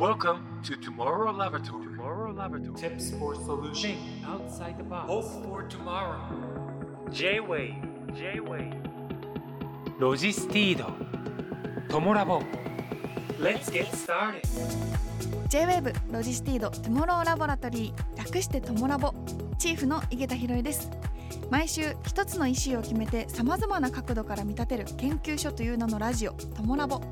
[0.00, 1.84] Welcome to Tomorrow Laboratory.
[1.84, 2.74] Tomorrow Laboratory.
[2.74, 5.06] Tips for solution outside the box.
[5.06, 6.16] Hope for tomorrow.
[7.10, 7.74] J-WAVE.
[8.14, 8.72] J-WAVE.
[9.98, 10.90] ロジスティード。
[11.90, 12.40] トモラボ。
[13.38, 14.40] Let's get started.
[15.50, 19.12] J-WAVE ロジスティード Tomorrow Laboratory 略してトモラボ
[19.58, 20.90] チーフの井桁弘恵です
[21.50, 27.02] 毎週一つのイシューを決めてさまざまな角度から見立てる研究所という名のラジオトモラボ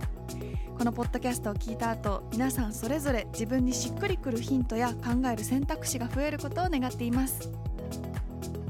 [0.78, 7.50] このポッドキャストを聞いた後皆さんそれぞれ自分にしっくりくるヒントや考える選択肢が増えることを願っています。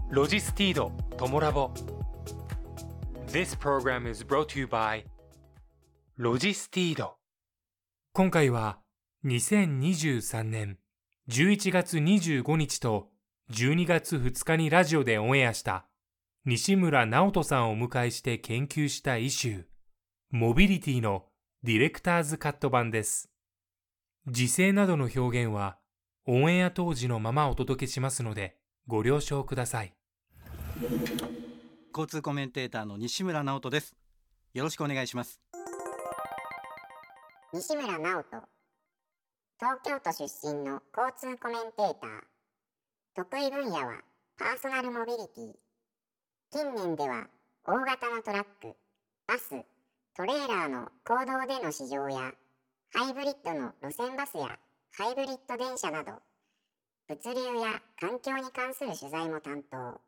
[0.09, 1.71] ロジスティードトモラボ。
[3.27, 5.05] This program is brought to you by
[6.17, 7.17] ロジスティード
[8.15, 8.79] 今回は
[9.27, 10.79] 2023年
[11.29, 13.11] 11月25日と
[13.53, 15.85] 12月2日にラジオでオンエアした
[16.47, 19.65] 西村直人さんをお迎えして研究したイシュー
[20.31, 21.28] モビリティの
[21.65, 23.29] ディレクターズカット版です。
[24.29, 25.77] 時勢などの表現は
[26.25, 29.93] オンエア当時のままお届けしますのでご了承ください。
[31.93, 33.97] 交通コメンテーターの西村直人です。
[34.55, 35.41] よろしくお願いします。
[37.53, 38.43] 西村直人。
[39.59, 42.21] 東京都出身の交通コメンテーター。
[43.17, 44.01] 得意分野は
[44.39, 45.53] パーソナルモビリティ。
[46.53, 47.27] 近年では
[47.67, 48.77] 大型のトラック
[49.27, 49.57] バス
[50.19, 52.33] トレーラーの公道での市場や
[52.93, 54.59] ハイブリッドの路線バスや
[54.91, 56.11] ハイブリッド電車など
[57.07, 60.01] 物流や環境に関する取材も担当。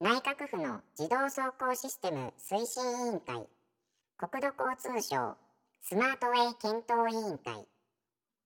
[0.00, 3.46] 内閣府の自動走行システム推進委員会
[4.16, 5.36] 国土交通省
[5.82, 7.66] スマートウェイ検討委員会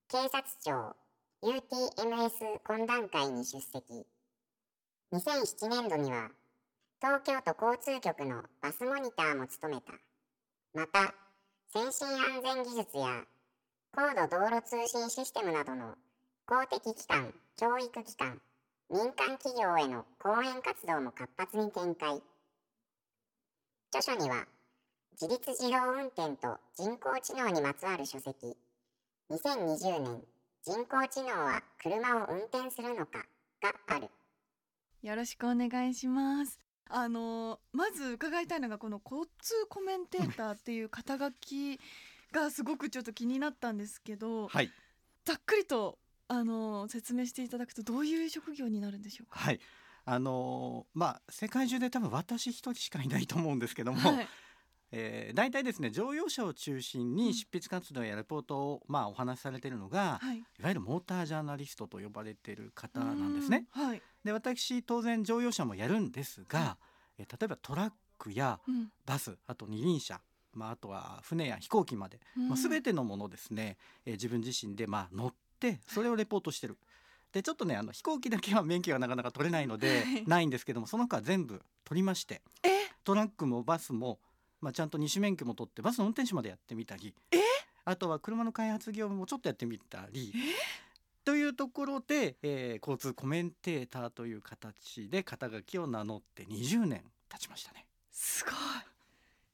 [0.09, 0.97] 警察庁
[1.41, 4.05] UTMS 懇談会に出席。
[5.13, 6.31] 2007年度には
[7.01, 9.93] 東京都交通局のバスモニターも務めた。
[10.79, 11.13] また
[11.73, 13.25] 先進安全技術や
[13.91, 15.97] 高度道路通信システムなどの
[16.47, 18.41] 公的機関教育機関
[18.89, 22.23] 民間企業への講演活動も活発に展開。
[23.93, 24.47] 著書には
[25.21, 28.57] 自立自動運転と人工知能にまつわる書籍。
[29.33, 30.23] 2020年
[30.63, 33.27] 人工知能は車を運転するのか
[33.61, 34.07] がある。
[35.03, 36.68] よろしくお願いします。
[36.91, 41.79] あのまず伺いたいのがこの交通コメンテーターっていう肩書き
[42.33, 44.71] がすごくちょっと気になったんですけど、はい。
[45.25, 49.39] ざっくりとあの説明していただくとどういう職業になるんでしょうか？
[49.39, 49.61] はい。
[50.05, 54.29] あのーまあ世界中で多分私一人しかいないと思うんですけども、はい
[54.91, 63.67] えー、大体ですね乗用車を中心に執筆活動やレポートを、まあ、お話しされているのが、はいいわゆるモータージャーナリストと呼ばれている方なんですね。
[63.77, 63.87] うん。
[63.87, 64.03] はい。
[64.25, 66.77] で私当然乗用車もやるんですが、
[67.19, 68.89] えー例えばトラックやうん。
[69.07, 70.21] バスあと二輪車、
[70.55, 73.77] まあ、あとは船や飛行機まで、まあ、全てのものですね、
[74.07, 76.79] えー自分自身でまあ乗ってそれをレポートしてる。
[77.31, 82.89] でちょっとねあの飛行機だけは免許がなかなか取れないのではいないんですけどもその他は全部取りましてえ？
[83.05, 84.19] トラックもバスも、
[84.61, 87.39] まあ、ちゃんと二種免許も取ってバスの運転手までやってみたりえ？
[87.85, 90.33] あとは車の開発業務もちょっとやってみたり。
[91.25, 97.85] というところで、えー交通コメンテーターという形で肩書きを名乗って20年経ちましたね。
[98.11, 98.55] すごい。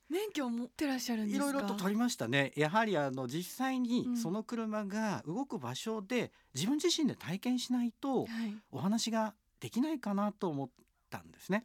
[0.09, 1.49] 免許を持ってらっしゃるんですか？
[1.51, 8.57] いろいろと取りましたねやはりあの実際にうんその車が動く場所で自分自身で体験しないとはい。
[8.71, 10.69] お話ができないかなと思っ
[11.11, 11.65] たんですね。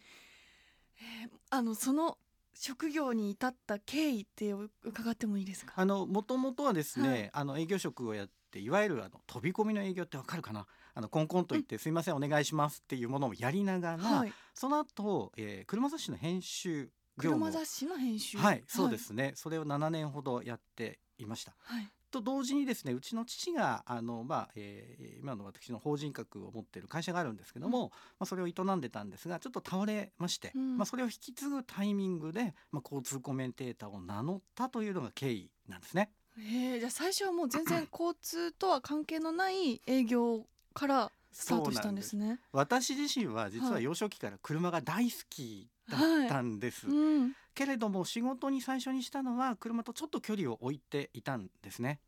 [0.97, 2.17] えーあのその
[2.61, 4.53] 職業に至った経緯って
[4.83, 5.73] 伺ってもいいですか？
[5.75, 10.65] あの元々はですね、はいあの営業職をやっていわゆるあの飛び込みの営業ってわかるかな？
[10.93, 14.33] あのコンコンと言って、すいませんお願いしますっていうものをやりながら、はい。
[14.53, 18.37] その後、えー車雑誌の編集業務を車雑誌の編集。
[18.37, 18.97] はいそうで。
[18.97, 21.55] すね、それを7年ほどやっていました。
[21.59, 21.89] はい。
[22.09, 36.11] と同時にですねうちの父があの、まあえー今の私の法人格を持っている会社があるんですけども、まあ、それを営んでたんですがちょっと倒れまして、うんまあ、それを引き継ぐタイミングで、まあ、交通コメンテーターを名乗ったというのが経緯なんですね。
[36.37, 42.39] えー、じゃあ最初はもう全然 交通とは関係のない営業からスタートしたんですね。
[42.51, 47.33] 私自身は実ははい幼少期から車が大好きだったんです、うん。
[47.53, 51.99] けれども仕事に最初にしたのは車とちょっと距離を置いていたんですね。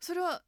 [0.00, 0.42] それは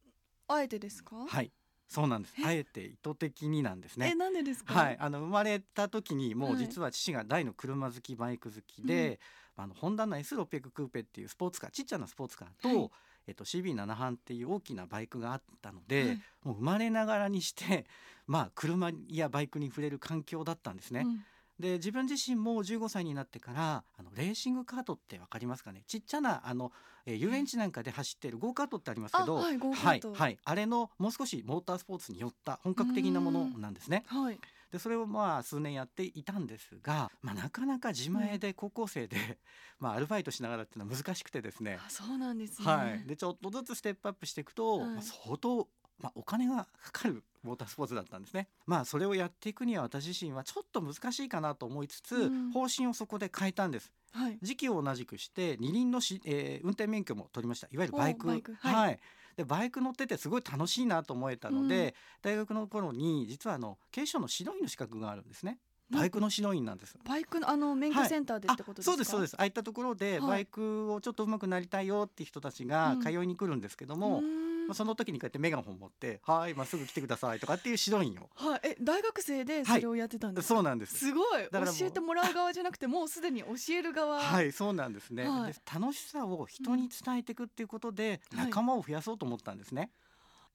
[0.47, 1.15] あえてですか？
[1.27, 1.51] はい
[1.87, 2.45] そうなんですえ？
[2.45, 4.15] あえて意図的になんですねえ。
[4.15, 4.73] なんでですか？
[4.73, 4.97] はい、。
[4.99, 9.19] あの生まれた時にもはいう実は父が大の車好きバイク好きで、
[9.55, 12.89] あのホンダの S600 クーペっていうスポーツカーちっちゃなスポーツカーと、はい
[13.27, 17.85] えっと、CB7 班っていう大きなバイクがあったので、はいもう生まれながらにして
[18.25, 21.03] まあ車やバイクに触れる環境だったんですね。
[21.05, 21.25] うん
[21.59, 25.83] で自分自身も15歳になってからあのレーシングカートってわかりますかね？
[25.87, 26.71] ちっちゃなあの、
[27.05, 34.03] えー遊園地なんかで走ってるゴーカートってありますけどあはいはいはい、あれのもう少しモータースポーツに寄った本格的なものなんですね。
[34.07, 34.39] はい。
[34.71, 39.15] でそれをまあ数年やっていたんですが、まあ、なかなか自前で高校生で、
[39.79, 41.79] まあ、アルバイトしながらっていうのは難しくてですね。
[41.85, 42.65] あそうなんですね。
[42.65, 44.89] はい、でちょっとずつステップアップしていくと、はい。
[44.89, 48.47] まあ、相当、まあ、お金がかかるモータースポーツだったんですね。
[48.65, 52.51] まあそれをやっていくには私自身はちょっと難しいかなと思いつつ、うん。
[52.51, 53.91] 方針をそこで変えたんです。
[54.11, 54.37] はい。
[54.41, 57.67] 時期を同じくして二輪のし、えー運転免許も取りました。
[57.71, 58.27] いわゆるバイク。
[58.27, 58.53] おバイク。
[58.55, 58.93] は、はい。
[58.93, 58.97] い
[59.37, 65.59] でバイク乗っててすごい楽しいなと思えたので、大学の頃に実はあの警視庁の指導員の資格があるんですね。
[65.89, 66.97] バイクの指導員なんです。
[67.05, 69.35] バイクのあの免許センターでってことですか、そうですそうです。
[69.37, 70.27] ああいったところではい。
[70.27, 73.01] バイクをちょっと上手くなりたいよっていう人たちがうん。
[73.01, 78.29] 通いに来るんですけども、うーんまあ、その時にこうやってメガホン持って「はいまっすぐ来てください」とかっていう指導員を。
[78.35, 80.97] はいえ大学生でそれをやってたんですか、そうなんです。
[80.97, 81.43] すごい。
[81.43, 81.75] だからもう。
[81.75, 84.19] 教えてもらう側じゃなくてもうすでに教える側。
[84.19, 85.53] はいそうなんですね、はい。
[85.53, 89.91] で楽しさを人に伝えていくっていうことで仲間を増やそうと思ったんですね、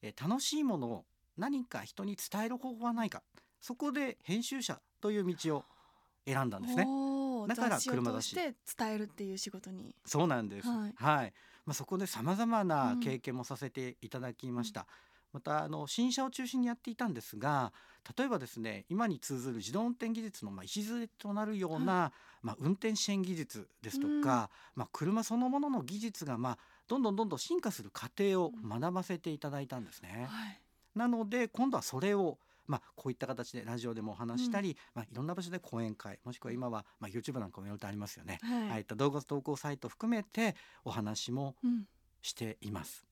[0.01, 1.05] えー楽しいものを
[1.37, 3.23] 何か人に伝える方法はないか。
[3.61, 5.65] そこで編集者という道を
[6.25, 6.85] 選んだんですね。
[7.47, 9.95] だから車雑誌通して伝えるっていう仕事に。
[10.05, 10.67] そうなんです。
[10.67, 11.31] ははいい。
[11.65, 14.85] まあそこで様々な経験もさせていただきました。
[15.31, 17.73] またあの新車を中心にやっていたんですが、
[18.17, 22.11] 例えばですね、今に通ずる自動運転技術のまあ礎となるような、
[22.43, 26.57] まあ運転支援技術ですとか、まあ車そのものの技術がまあ
[26.87, 30.27] どんどんどんどん進化する過程を学ばせていただいたんですね。
[30.29, 30.59] はい。
[30.95, 32.37] なので今度はそれを
[32.67, 38.39] まあ、こういった形でラジオでもお話したり、まあ、いろんな場所で講演会もしくは今は、まあ、YouTube なんかもいろいろとありますよね。
[38.41, 41.87] はいああいった動画投稿サイト含めてお話もうん
[42.21, 43.05] しています。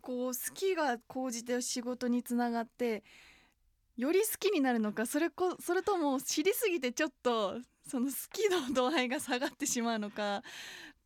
[0.00, 3.04] こう好きが高じて仕事につながって
[3.96, 7.56] より好きになるのかそれこそれとも知りすぎてちょっと
[7.88, 10.42] その好きの度合いが下がってしまうのか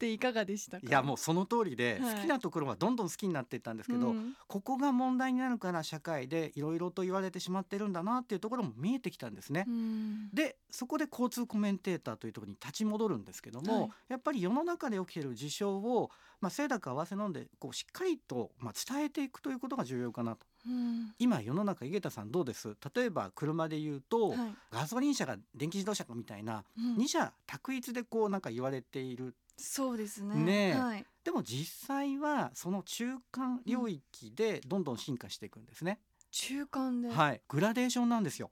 [0.02, 0.86] っていかがでしたか？
[0.86, 2.14] いやもうその通りで、はい。
[2.16, 4.34] 好きなところはどんどん好きになっていったんですけど、うん。
[4.48, 9.64] ここが問題になるから社会でいろいろと言われてしまってるんだなっていうところも見えてきたんですね。
[9.68, 10.30] うん。
[10.34, 13.90] でそこで交通コメンテーターというところに立ち戻るんですけども、はい。
[14.08, 16.10] やっぱり世の中で起きている事象を、
[16.40, 20.46] まあ、清濁合わせ飲んでこうしっかりと、まあ、伝えていくということが重要かなと。
[20.66, 21.14] うん。
[21.18, 22.74] 今世の中井桁さんどうです？
[22.94, 24.38] 例えば車で言うと、はい。
[24.72, 26.96] ガソリン車が電気自動車かみたいなうん。
[26.96, 30.34] 二者択一でこうなんか言われているそうですね。
[30.36, 30.78] ねえ。
[30.78, 31.06] はい。
[31.24, 36.00] でも実際はその中間領域でどんどん進化していくんですね、
[36.30, 37.08] 中間で。
[37.08, 37.40] はい。
[37.48, 38.50] グラデーションなんですよ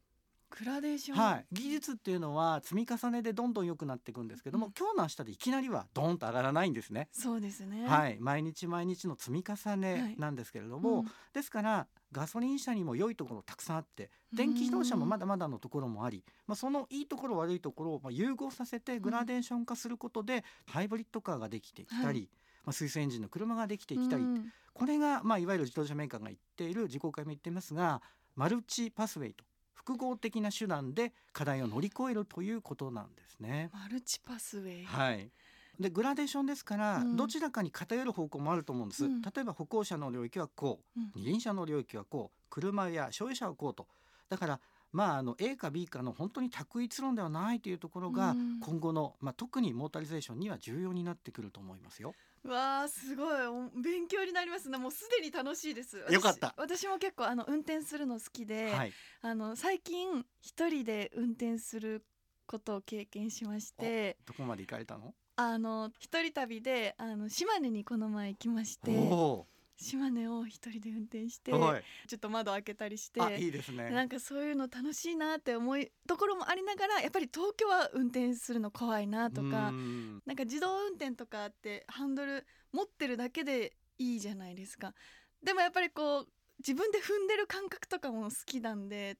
[0.58, 1.18] グラデーション？
[1.18, 4.72] はい、技術っていうのは積み重ねでどんどん良くなっていくんですけども、うん。
[4.78, 7.08] 今日の明日でいきなりはドーンと上がらないんですね。
[7.12, 7.86] そうですね。
[7.86, 22.28] はい、毎日毎日の積み重ねなんですけれども、うんですからガソリン車にも良いところたくさんあって電気自動車もまだまだのところもあり、まあ、そのいいところ悪いところをまあ融合させてグラデーション化することで、ハイブリッドカーができてきたり、はい。
[22.64, 24.52] まあ、水素エンジンの車ができてきたり、うん。
[24.72, 28.02] これが、まあ、いわゆる自動車メーカーが言っている自公会も言っていますが
[28.34, 29.44] マルチパスウェイと
[29.80, 33.70] 複合的な手段で課題を乗り越えるということなんですね。
[33.72, 34.84] マルチパスウェイ。
[34.84, 35.30] はい。
[35.78, 37.16] でグラデーションですから、うん。
[37.16, 39.22] どちらかに偏る方向もあると思うんです、うん。
[39.22, 41.00] 例えば歩行者の領域はこう。
[41.00, 41.12] うん。
[41.14, 42.36] 二輪車の領域はこう。
[42.50, 43.86] 車や所有者はこうと。
[44.28, 44.60] だから
[44.92, 48.60] まああの A か B かの本当に択一論ではないというところがうん。
[48.60, 52.14] 今後の、まあ、特にモータリゼーションには重要になってくると思いますよ。
[52.44, 53.46] わあすごい。
[53.46, 54.78] お勉強になりますね。
[54.78, 56.02] もうすでに楽しいです。
[56.10, 56.54] よかった。
[56.56, 62.06] 私私も結構あの運転するの好きで、はい、あの最近一人で運転する
[62.46, 65.12] ことを経験しましてどこまで行かれたの？
[65.36, 69.46] あの一人旅であの島根にこの前行きましてお
[69.80, 71.84] 島根を一人で運転してーはい。
[72.06, 73.90] ちょっと窓開けたりしてあいいですね。
[73.90, 80.22] なんかそういうの楽しいなって思いところもありながらやっぱり東京は運転するの怖いなとかうん。
[80.26, 84.94] なんか自動運転とかってハンドル持ってるだけでいいじゃないですか。
[85.42, 89.16] でもやっぱりこう自分で踏んでる感覚とかも好きなんで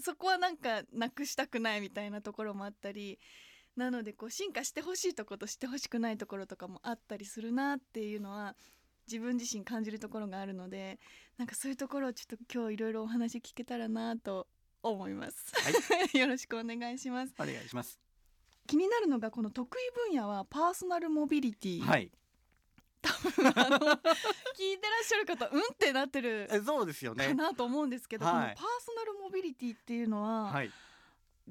[0.00, 3.18] そこはなんかなくしたくないみたいなところもあったり
[3.76, 8.56] なのでこう進化してほしいところとしてほしくないところとかもあったりするなっていうのは
[9.10, 11.00] 自分自身感じるところがあるので
[11.36, 14.46] なんかそういうところをちょっと今日いろいろお話聞けたらなと
[14.82, 15.52] 思います、
[16.16, 18.00] よろしくお願いしますお願いします。
[18.66, 22.10] 気になるのがこの得意分野はパーソナルモビリティ、はい。
[23.02, 23.08] あ
[23.70, 27.34] の聞いてらっしゃる方うんってなってる えそうですよねか。
[27.34, 30.70] なと思うんですけど、はいこのパーソナルモビリティっていうのは、はい。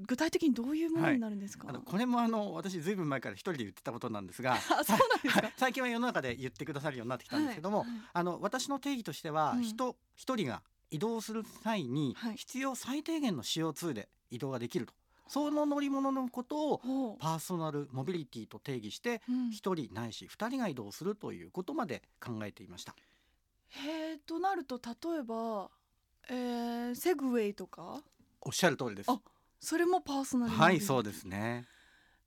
[0.06, 4.84] 具体的にどういうものになるんですか、あのこれもあの私ずいぶん前から一人で言ってたことなんですが、あそうなん
[5.22, 5.42] ですか？
[5.42, 5.52] はい。
[5.56, 7.88] 最近は世の中で言ってくださるようになってきたんですけども、はい。
[7.88, 9.62] はいあの私の定義としては、うん。
[9.62, 12.36] 人一人が移動する際にはい。
[12.36, 14.94] 必要最低限の CO2 で移動ができると。
[15.28, 19.50] その乗り物のことをパーソナルモビリティと定義してうん。
[19.50, 22.96] 一人ないし二人が移動するということまで考えていました。
[23.68, 25.70] へえとなると例えば、
[26.28, 28.02] えー、セグウェイとか？
[28.40, 29.10] おっしゃる通りです。
[29.62, 31.66] あそれもパーソナルはい、そうですね。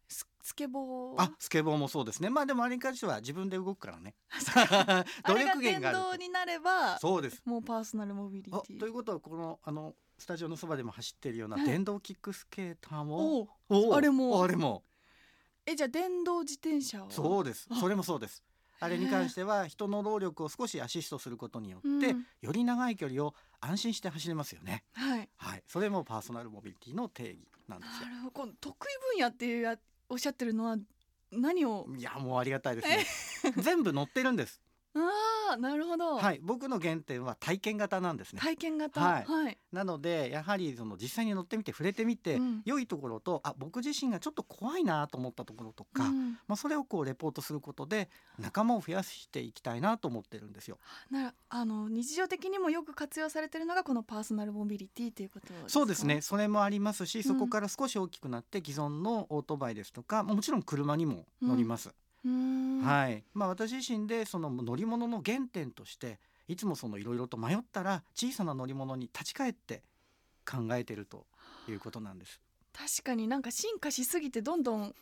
[0.08, 1.22] ススケボー。
[1.22, 2.30] あ、スケボーもそうですね。
[2.30, 4.14] まあでもあれに関しては自分で動くからね。
[4.56, 7.02] あ努れが電力源がある動になればと。
[7.02, 7.42] そうです。
[7.46, 14.44] もうパーソナルモビリテあィということはこのあのスタジオのそばでも走っているようなはい電動キックスケーターも、おうおうあれも。
[14.44, 14.84] あれも。
[15.66, 17.10] えじゃあ電動自転車を？
[17.10, 17.68] そうです。
[17.72, 17.76] あ。
[17.76, 18.44] それもそうです。
[18.80, 22.28] あれに関しては人の労力を少しアシストすることによって、うん。
[22.42, 24.84] より長い距離を安心して走れますよね。
[24.94, 25.30] はい。
[25.38, 25.64] はい。
[25.68, 28.32] それもパーソナルモビリティの定義なんですなるほど。
[28.32, 29.78] この得意分野っていうや
[30.10, 30.78] おっしゃってるのは
[31.32, 31.70] 何を？
[31.70, 33.54] よいやもうありがたいですね。
[33.64, 34.62] 全部乗ってるんです
[34.96, 38.42] ああなるほど、はい僕の原点は体験型なんですね。
[38.42, 39.02] 体験型。
[39.02, 39.26] はい。
[39.26, 42.62] はい、なのでやはりその実際に乗ってみて触れてみて、うん。
[42.66, 46.32] 良いところとあ僕自身がちょっと怖いなと思ったところとか、うん。
[46.48, 48.10] まあ、それをこうレポートすることで
[48.40, 50.78] 仲間を増やしていきたいなと思ってるんですよ。
[51.10, 56.22] ならあの日常的にもよく活用されてるのがこのパーソナルモビリティということそうですね。
[56.22, 57.24] それもありますしん。
[57.24, 61.94] そこから少し大きくなって既存のオートバイですとかもちろん車にも乗ります。
[62.26, 69.84] はいまあ、私自身でその乗り物の原点としていつもそのいろいろと迷ったら小さな乗り物に立ち返って
[70.50, 71.26] 考えてると
[71.68, 72.40] いうことなんです。
[72.74, 74.96] 確かになんか進化しすぎてどんどん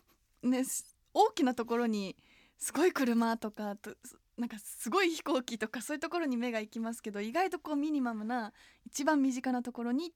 [0.44, 2.16] ねす大きなところに
[2.58, 8.54] すごい車とかとすなんかすごい飛行機とかそういうところに目が行きますけど意外とこうミニマムな
[8.86, 10.14] 一番身近なところに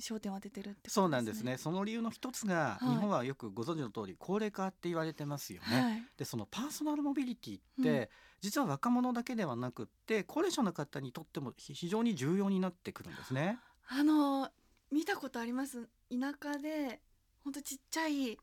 [0.00, 0.80] 焦点を当ててるってね。
[0.88, 5.80] そうなんですねその理由の一つが、はい日本はよくご存知の通り高齢化って言われてますよね。
[5.80, 6.02] はい。
[6.16, 8.08] でそのパーソナルモビリティって、うん
[8.42, 13.58] 実は若者だけではなくって高齢者の方にとってもひ非常に重要になってくるんですね。
[13.88, 14.50] あの
[14.92, 15.88] 見たことあります？
[16.10, 17.00] 田舎で
[17.42, 18.38] ほんとちっちゃい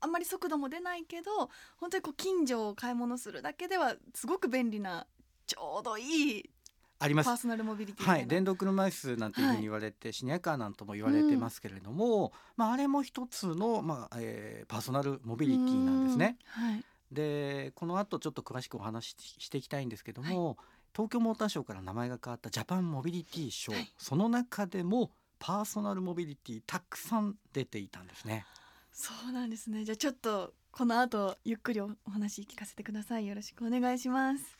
[0.00, 5.06] あんまり速度も出ないけど本当にこう近所を買い物するだけではすごく便利な
[5.46, 6.50] ちょうどいい
[7.02, 7.26] あります。
[7.26, 16.38] パーソナルモビリティはい、電動車椅子なんていうふうに言われて、シニアカーなんとも言われてますけれども、まあ、あれも一つの、まあえーパーソナルモビリティなんですね。
[16.58, 16.64] うん。
[16.64, 16.84] はい。
[17.10, 20.56] でこの後ちょっと詳しくお話ししていきたいんですけども、
[20.94, 23.92] 東京モーターショーから名前が変わったジャパンモビリティショー、はい。
[23.98, 28.46] その中でもパーソナルモビリティたくさん出ていたんですね。
[28.92, 29.84] そうなんですね。
[29.84, 33.26] じゃあちょっとこの後ゆっくりおお話聞かせてください。
[33.26, 34.56] よろしくお願いします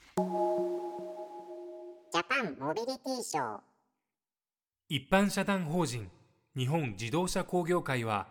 [2.12, 3.58] ジャパンモビリティショー
[4.90, 6.10] 一般社団法人
[6.54, 8.28] 日本自動車工業会は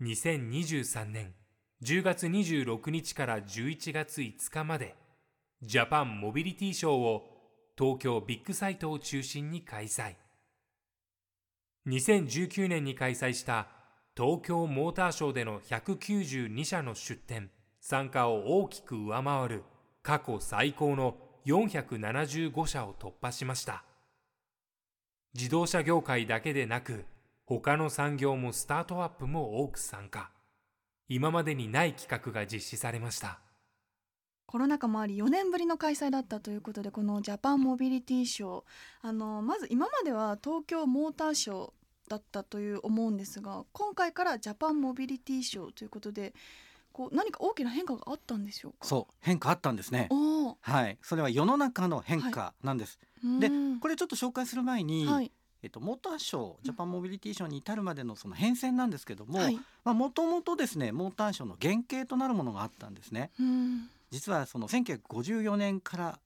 [0.00, 1.34] 2023年
[1.82, 4.94] 10月26日から11月5日まで
[5.62, 7.24] ジャパンモビリティショーを
[7.76, 10.14] 東京ビッグサイトを中心に開催。
[11.88, 13.66] 2019年に開催した
[14.16, 19.64] 東京モーターショーでの192社の出展参加を大きく上回る
[20.04, 21.16] 過去最高の
[21.46, 23.84] 475社を突破しました。
[25.34, 27.04] 自動車業界だけでなく
[27.44, 30.30] 他の産業もスタートアップも多く参加。
[31.08, 33.40] 今までにない企画が実施されました。
[34.46, 38.62] コロナ禍もあり4年ぶりの開催だったということでこのジャパンモビリティショー。
[39.02, 41.70] あのまず今までは東京モーターショー
[42.08, 46.34] だったという思うんですが今回からジャパンモビリティショーということで
[46.98, 48.78] こう何か大きな変化があったんでしょうか？
[48.82, 50.08] そう変化あったんですね。
[50.60, 52.98] はい、それは世の中の変化なんです。
[53.38, 53.78] でうん。
[53.78, 55.30] これちょっと紹介する前に、はい。
[55.62, 59.38] えっと、モーターショージャパンモビリティショーに至るまでのその変遷なんですけども、
[59.84, 63.30] もともとですねモーターショーの原型となるものがあったんですね。
[63.38, 63.88] うん。
[64.10, 66.18] 実はその1954年から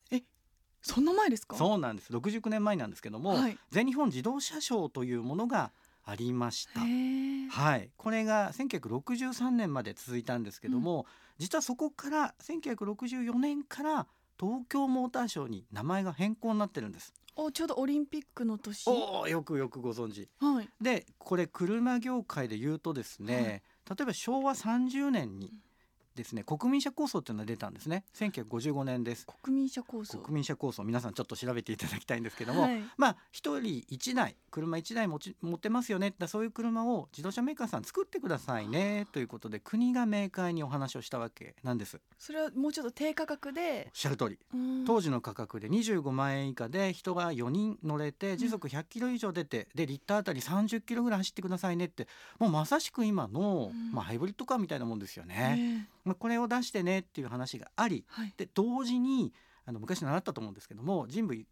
[0.80, 1.54] そんな前ですか？
[1.56, 2.10] そうなんです。
[2.10, 3.58] 69年前なんですけども、はい。
[3.70, 5.70] 全日本自動車ショーというものが
[6.04, 6.80] ありました。
[6.80, 11.06] はい、これが1963年まで続いたんですけども、
[11.38, 14.06] 実はそこから1964年から
[14.38, 17.12] 東京モーターショーに名前が変更になってるんです。
[17.36, 18.88] おちょうどオリンピックの年。
[18.88, 20.28] おお、よくよくご存知。
[20.40, 20.68] はい。
[20.80, 25.52] で、これ車業界で言うとですね、例えば昭和30年に
[26.14, 28.04] ですね、国民車構想っていうのが出たんですね。
[28.14, 29.26] 1955年です。
[29.42, 30.18] 国民車構想。
[30.18, 30.84] 国民車構想。
[30.84, 32.82] 皆さんちょっと調べていただきたいんですけども、はい。
[32.96, 36.14] まあ一人一台車一台持ち持ってますよね。
[36.18, 39.06] だそういう車を自動車メーカーさん作ってくださいね。
[39.12, 41.96] ということで国がメーカーにお話をしたわけなんです。
[41.96, 43.88] おそれはもうちょっと低価格で。
[43.88, 44.38] っしゃる通り。
[44.54, 44.84] うん。
[44.84, 52.06] 当時の価格で25万円以下で人が4人乗れて時速100キロ以上出てでリッターあたり30キロぐらい走ってくださいねって
[52.38, 53.92] もうまさしく今の、うん。
[53.92, 55.88] まあ、ハイブリッドカーみたいなもんですよへね。
[55.88, 58.34] ーまあ、これを出してねっていう話がありはい。
[58.36, 59.32] で同時に
[59.64, 61.46] あの昔習ったと思うんですけども人部い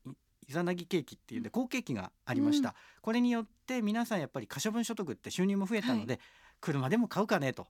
[0.48, 2.74] イザナギ景気っていうんで好景気がありました、うん。
[3.02, 6.18] これによって皆さんやっぱり可処分所得って収入も増えたので、
[6.60, 7.68] 車でも買うかねと、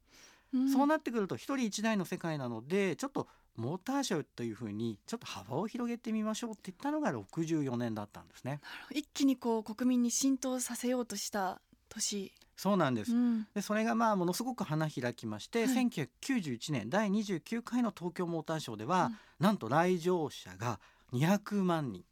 [0.54, 0.72] うん。
[0.72, 8.60] そうなってくると一人一台の世界なのでちょっとモーターショーというふうにちょっと幅を広げてみましょうって言ったのが64年だったんですね。
[8.92, 11.60] 一気にこう国民に浸透させようとした
[11.90, 12.32] 年。
[12.56, 13.47] そうなんです、うん。
[13.54, 15.75] でそれがまあものすごく花開きまして、はい。
[15.75, 19.18] 1991年第29回の東京モーターショーでは、うん。
[19.38, 20.78] なんと来場者が
[21.12, 22.04] 200万人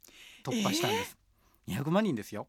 [0.43, 1.17] 突破したんです、
[1.67, 2.47] 200万人ですよ。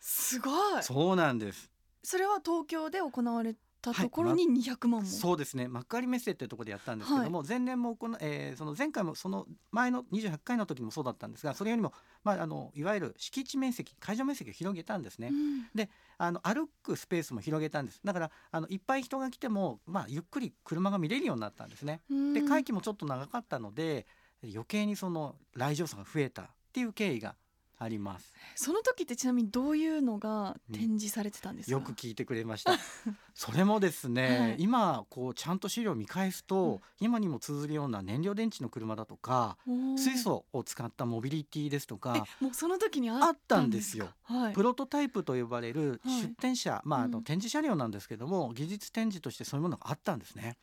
[0.00, 0.82] すごい。
[0.82, 1.70] そうなんです。
[2.02, 5.06] それは東京で行われたところに200万も。
[5.06, 5.68] そうですね。
[5.68, 15.32] 幕張メッセっていうところでやったんですけども、前年も行、えーその前回もその前の28回の時もそうだったんですがそれよりも、まあ、あのいわゆる敷地面積会場面積を広げたんですね、う
[15.82, 15.88] ん。
[16.18, 18.00] あの歩くスペースも広げたんです。
[18.04, 22.00] だからあのいっぱい人が来ても、まあ、ゆっくり車が見れるようになったんですね。
[22.10, 22.32] うん。
[22.32, 24.06] で会期もちょっと長かったので
[24.44, 27.34] 余計にその来場者が増えたっていう経緯が
[27.82, 31.72] ありますその時ってちなみにどういうのが展示されてたんですか？
[31.72, 32.72] よく聞いてくれました
[33.34, 39.56] それもですね、はい今こうちゃんと資料を見返すと、うん今にも通ずるような燃料電池の車だとか
[39.96, 44.14] 水素を使ったモビリティですとかえもうその時にああっったたんですすか。
[44.22, 44.62] はいプ。
[44.62, 50.58] ロトタイプと呼ばれるはい出展車、まああうんの展示車両なんですけども、技術展示としてそういうものがあったんですね。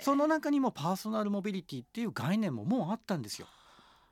[0.00, 3.46] その中にもパーソナルモビリティっていう概念ももうあったんですよ。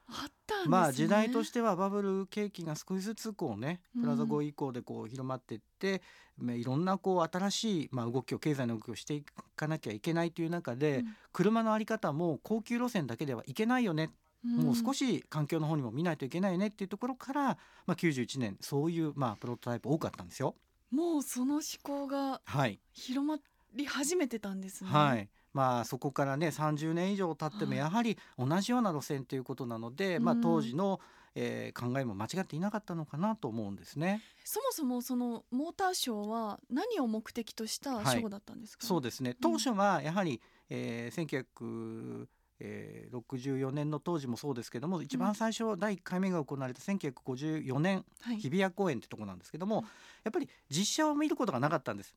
[0.09, 0.71] あったんですね。
[0.71, 6.03] まあ時代としてはバブル景気が少しずつこうねうんプラザ合意以降でこう広まっていって、
[6.37, 9.25] まあいろんなこう新しいまあ動きを経済の動きをしてい
[9.57, 14.11] かなきゃいけないという中で、うん車のあり方も高級路線だけではいけないよね、
[14.45, 17.57] もう少し環境の方にも見ないといけないよねっていうところから、ま
[17.89, 20.57] あ、91年そういうまあプロトタイプ多かったんですよ。
[20.91, 23.39] もうその思考がはい、広ま
[23.75, 24.91] り始めてたんですね。
[24.91, 27.79] はいまあ、そこからね30年以上経ってもはい。
[27.79, 31.01] やはり同じような路線ということなので、まあ、うん当時の、
[31.35, 34.23] えー考えも間違っていなかったのかなと思うんですね。
[34.45, 38.85] そもそもそのモーターショーは何を目的としたショーだったんですか。
[38.85, 39.37] そうですね。
[39.41, 42.29] 当初はやはり、えー
[42.61, 48.37] 1964年の当時もそうですけども一番最初第1回目が行われた1954年はい。
[48.39, 49.85] 日比谷公園ってとこなんですけども、うん。
[49.85, 49.89] や
[50.31, 52.15] っぱり実車を見ることがなかったんです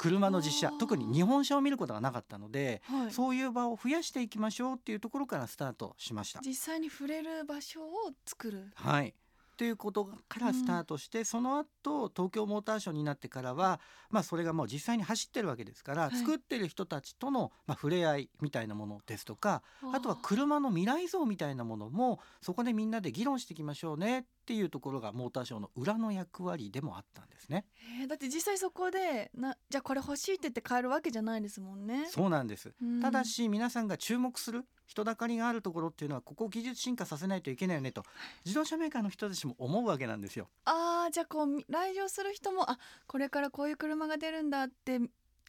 [0.00, 3.12] 車の実車特に日本車を見ることがなかったので、はい。
[3.12, 6.40] そういう場を増やしていきましょうっていうところからスタートしました。
[6.42, 7.86] 実際に触れる場所を
[8.24, 8.70] 作る。
[8.74, 9.14] はい
[9.60, 16.16] ということからスタートして、その後東京モーターショーになってからは、まあ、それがもう実際に走ってるわけですから、はい。
[16.16, 20.00] 作ってる人たちとの、まあ、触れ合いみたいなものですとかあ。
[20.00, 27.66] とは車の未来像みたいなものもそこでみんなで議論していきましょうねっていうところがモーターショーの裏の役割でもあったんですね。
[28.00, 32.06] えーだって実際そこでなじゃあこれ欲しいって言って買えるわけじゃないですもんね。
[32.08, 32.72] そうなんです。
[32.80, 33.02] うん。
[33.02, 38.02] ただし皆さんが注目する人だかりがあるところっていうのはここを技術進化させないといけないよねと
[38.44, 40.48] 自動車メーカーの人たちも思うわけなんですよ。
[40.64, 42.76] あーじゃあこうみ来場する人もあ
[43.06, 45.00] これからこういう車が出るんだって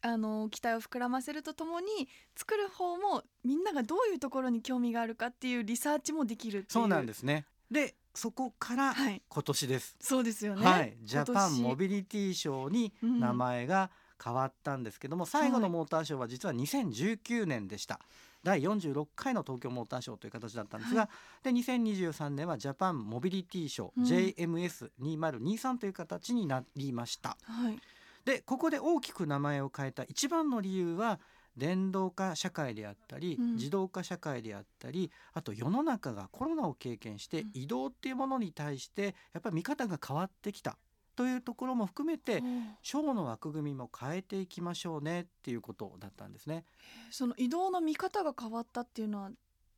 [0.03, 7.45] あの期待を膨らませるとともに作る方もみんながどういうところに興味があるかっていうリサーチもできるそうなんですね。
[7.71, 9.23] でそこからはい。
[9.27, 9.95] 今年です。
[9.99, 10.65] そうですよね。
[10.65, 13.19] はい、ジャパンモビビリティショーにうん。
[13.19, 13.89] 名前が
[14.23, 17.99] 変わったんですけども、最後のモーターショーは実は2019年でした。
[18.43, 21.09] 第46回の東京モーターショーという形だったんですが、は
[21.43, 24.03] で2023年はジャパンモビリティショー、うん。
[24.03, 27.37] JMS2023 という形になりました。
[27.43, 27.79] はい。
[28.25, 31.19] でここで大きく名前を変えた一番の理由は
[31.57, 33.55] 電動化社会であったり、うん。
[33.55, 37.51] 自動化社会であったりあと世の中がコロナを経験してうん。
[37.53, 40.77] 移動っていうものに対してやっぱり見方が変わってきた
[41.21, 46.65] というところも含めておーショーの枠組みも変えていきましょうねっていうことだったんですね。
[47.11, 49.29] その移動の見方が変わったっていうのは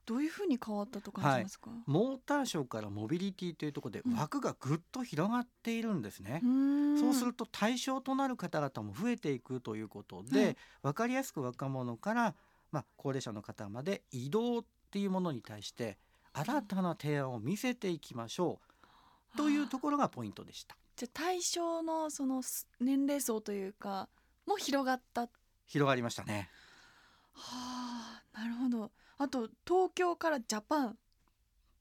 [0.06, 6.39] どういうふうに変わったと感じますか、モーターショーからモビリティというところでうん枠がぐっと広がっているんですね。
[6.41, 12.36] うーんそうすると対象となる方々も増えていくということで、はい分かりやすく若者から、
[12.71, 15.97] まあ、高齢者の方まで移動っていうものに対して
[16.32, 18.62] 新たな提案を見せていきましょ
[19.34, 20.75] うというところがポイントでした。
[20.95, 24.10] じゃあ対象のそのす年齢層というか
[24.45, 25.21] も広がった。
[25.21, 25.29] は
[25.65, 26.49] 広がりましたね。
[27.36, 28.91] あなるほど。
[29.17, 30.97] あと東京からジャパン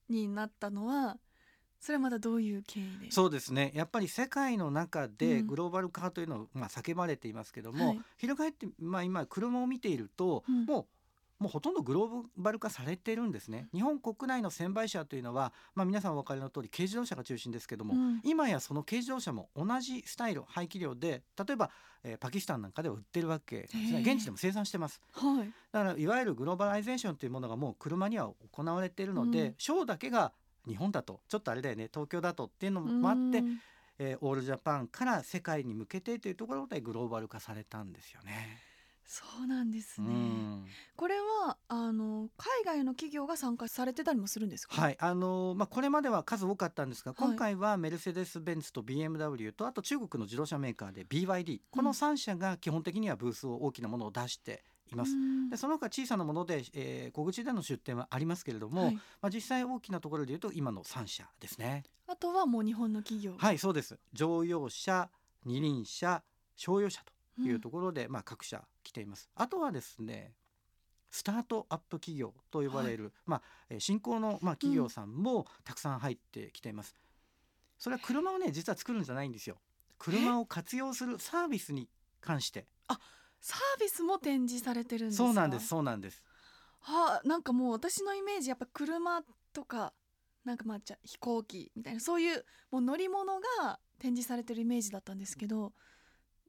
[0.09, 1.19] になったのは
[1.81, 3.11] それはまたどういう経緯で？
[3.11, 3.73] そうですね。
[3.75, 5.47] やっぱり世界の中でうん。
[5.49, 8.01] グローバル化というのを、まあ、叫ばれていますけども、はい。
[8.19, 10.65] 翻って、まあ、今車を見ていると、うん。
[10.65, 10.87] もう
[11.43, 13.69] もうほとんどグローバル化されてるんですね。
[13.75, 18.21] 日本国内の専売車というのは、まあ、皆さんお分かりの通り軽自動車が中心ですけども、うん。
[18.23, 21.71] 今やその軽自動車も同じスタイル排気量で例えば、
[22.05, 24.01] えーパキスタンなんかでは売ってるわけですね。
[24.01, 25.01] 現地でも生産してます。
[25.13, 25.53] はい。
[25.73, 29.55] だからいわゆるグローバライゼーションというものがもう車には行われているので、うん。
[29.59, 30.33] ショーだけが
[30.69, 33.59] 日本だとちょっとあれだよね東京だとっていうのもあって、うん。
[33.99, 38.59] えーオールジャパンから世界に向けてというところでグローバル化されたんですよね。
[39.13, 40.11] そうなんですうね。
[40.15, 40.65] ん
[40.97, 44.81] これはあの海外の企業が参加されてたりもするんですか？
[44.81, 55.13] はいあのーまあ、これまでは数多かったんですがい今回はメルセデス・ベンツと BMW とあと中国の自動車メーカーで BYD この3社が基本的にはブースを大きなものを出しています。
[55.13, 61.83] うんでその他小さなもので、えー小口での出店はありますけれども、はいまあ、実際大きなところでいうと今の3社ですね。
[62.07, 63.35] あとはもう日本の企業。
[63.37, 65.11] はいそうです乗用車
[65.45, 66.23] 二輪車
[66.57, 69.31] 商用車とうんいうところで、まあ、各社来ています。
[69.35, 70.35] あとはですね
[71.11, 76.95] スタートアップ企業と呼ばれる、まあ、えー新興の、まあ、企業さんもたくさん入ってきています。
[77.79, 79.57] それは車をね実は作るんじゃないんですよ。
[79.99, 81.89] 車を活用するサービスに
[82.21, 82.67] 関して
[83.41, 85.25] サービスも展示されてるんですか？
[85.25, 85.67] そうなんです。
[85.67, 86.23] そうなんです。
[86.81, 89.93] はあ、なんかもう私のイメージやっぱ車とか
[90.45, 95.73] なんかまあじゃあ飛行機みたいなそういうもう乗り物が展示されてるイメージだったんですけど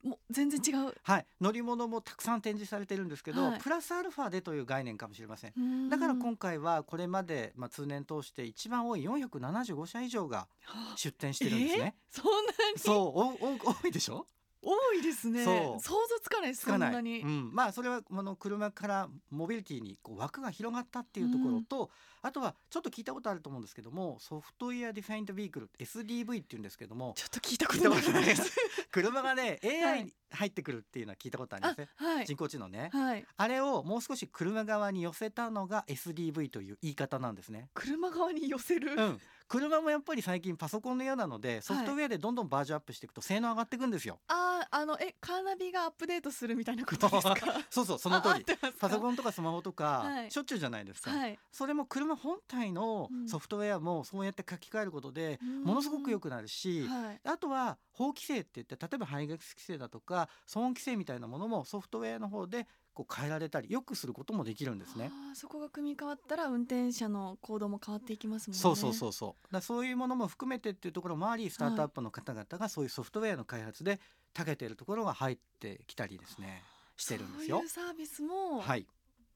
[0.04, 0.94] もう全然違う。
[1.04, 3.60] はい、乗り物もたくさん展示されてるんですけど、はい。
[3.60, 5.90] プラスアルファでという概念かもしれません。
[5.90, 10.98] だから今回はこれまで、まあ、通年通して一番多い475社以上がはあ。
[10.98, 11.96] 出展してるんですね。
[12.10, 14.28] そんなにそうおお多いでしょ？
[14.64, 15.44] 多いですね。
[15.44, 15.82] そう。
[15.82, 21.90] 想像つかないですなに、うん、まあそれはあの車からモビリティにこう枠が広がったっていうところと、
[22.22, 28.36] あとはちょっと聞いたことあると思うんですけどもソフトウェアディファインドビークル SDV っていうんですけどもちょっと聞いたことない
[28.92, 31.90] 車がねは AI いに入ってくるっていうのは聞いたことありますね。
[31.96, 32.26] はい。
[32.26, 33.26] 人工知能ね、はい。
[33.38, 37.70] あれをもう少し車側に寄せたのが SDV という言い方なんですね。
[37.74, 44.20] 車側に寄せる、うん、車もやっぱり最近パソコンのようなのでソフトウェアでどんどんバージョンアップしていくと性能上がっていくんですよ。
[44.28, 47.36] あーあのえカーナビがアップデートするみたいなことですか？
[47.70, 48.46] そうそうその通り。
[48.80, 50.32] パソコンンとかスマホとか、はい。
[50.32, 51.38] しょっちゅうじゃないですか、はい。
[51.52, 53.28] それも車本体のうん。
[53.28, 57.22] ソフトウェアもそうやって書き換えることでものすごく良くなるし、はい。
[57.24, 65.12] あとは法規制って言って例えば排ガス規制だとか騒音規制みたいなものもソフトウェアの方でこう変えられたり良くすることもできるんですね。
[65.34, 68.62] そこが組み替わったら運転者の行動も変わっていきますもんね。
[68.62, 74.00] そうそうそうそうだそういうものも含めてっていうところもありスタートアップの方々がそういうソフトウェアの開発で
[74.34, 76.64] 長けているところが入ってきたりですね
[76.98, 77.70] してるんですよそういう。
[77.70, 78.86] サービスもはい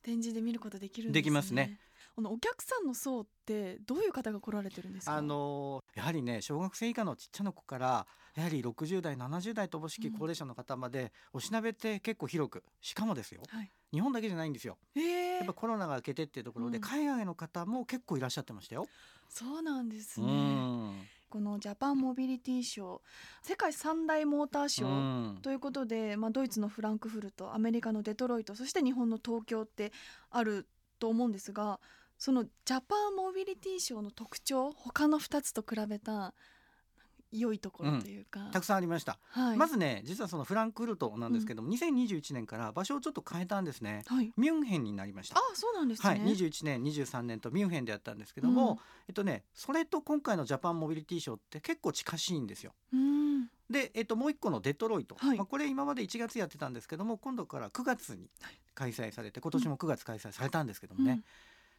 [0.04, 1.22] 展示で見ることできるんですね。
[1.22, 1.80] できますね。
[2.18, 5.16] このお客さんの層ってどういう方が来られてるんですか？
[5.18, 13.72] あのーやはりね小学生以下のちっちゃな子からやはり60代70代とおぼしきうん高齢者の方までおしなべって結構広くしかもですよはい。
[13.94, 18.88] 日本だけじゃないんですよええやっぱコロナが明けてっていうところでうん海外の方も結構いらっしゃってましたよ。
[19.30, 20.32] そうなんですうね。
[20.34, 23.00] んこのジャパンモビリティショー、
[23.44, 24.90] 世界三大モーターショー。
[24.90, 29.92] うんということで、まあ、ドイツのフランクフルトアメリカのデトロイトそして日本の東京って
[30.32, 30.68] ある
[31.00, 31.80] と思うんですが
[32.18, 36.34] そのジャパンモビリティショーの特徴他の2つと比べた
[37.32, 44.04] 良いところというか、たくさんありました、はい、まずね実はそのフランクフルトなんですけども、2021年から場所をちょっと変えたんですね。
[44.08, 45.38] はい、ミュンヘンになりました。
[45.38, 52.74] あそうなんですね、はい、21年23年とミュンヘンでやったんですけども、えっとねそれと今回のジャパンモビリティショーって結構近しいんですよ。
[52.94, 53.48] うん。
[53.70, 55.38] で、えっと、もう一個のデトロイト、はい。
[55.38, 58.58] まあ、これ今まで1月やってたんですけども今度から9月にはい。
[58.74, 61.24] 開催されて今年も9月開催されたんですけどもね、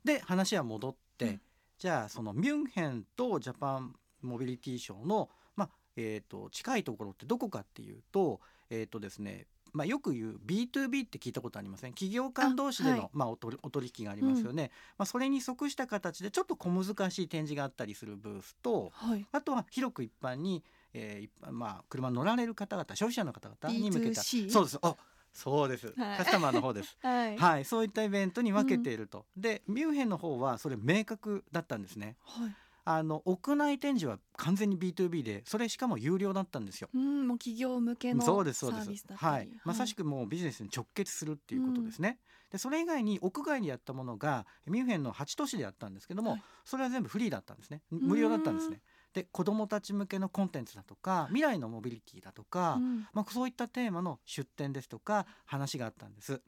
[0.04, 1.40] で話は戻って、うん。
[1.78, 11.92] じゃあそのミュンヘンとジャパンモビリティショーの、まあえー、と近いところってどこかっていうと,、えーとですねまあ、よく言う B2B って聞いたことありません？
[11.92, 13.10] 企業間同士でのあはい。
[13.12, 19.26] まあ、お取りお取引がありますよね、まあ、それに即した形でちょっと小難しい展示があったりするブースとはい。
[19.30, 24.78] あとは広く一般に、えーまあ、車に乗られる方々消費者の方々に向けた B2C そうです。
[24.80, 24.96] あ
[25.38, 26.18] そうです、はい。
[26.18, 26.98] カスタマーの方です。
[27.00, 27.38] はい。
[27.38, 32.16] はい、そういったイベントに分けていると、でミュンヘンの方はそれ明確だったんですね。
[32.24, 32.54] はい。
[32.84, 36.88] あの屋内展示は完全に B2B でそれしかも有料だったんですよ。
[36.92, 38.88] うんもう企業向けのサそうですそうです。
[38.88, 39.32] ービスだったり。
[39.34, 42.18] はい、まさしくもうビジネスに直結するっていうことですね、
[42.50, 46.42] でそれ以外に屋外にやったものがミュンヘンの8都市でやったんですけども、はい。
[46.64, 47.82] それは全部フリーだったんですね。
[47.90, 48.80] 無料だったんですね
[49.18, 53.06] で子どもたち向けのコンテンツだとか未来のモビリティだとか、うん。
[53.12, 56.40] まあ、そういったテーマの出展ですとか話があったんです。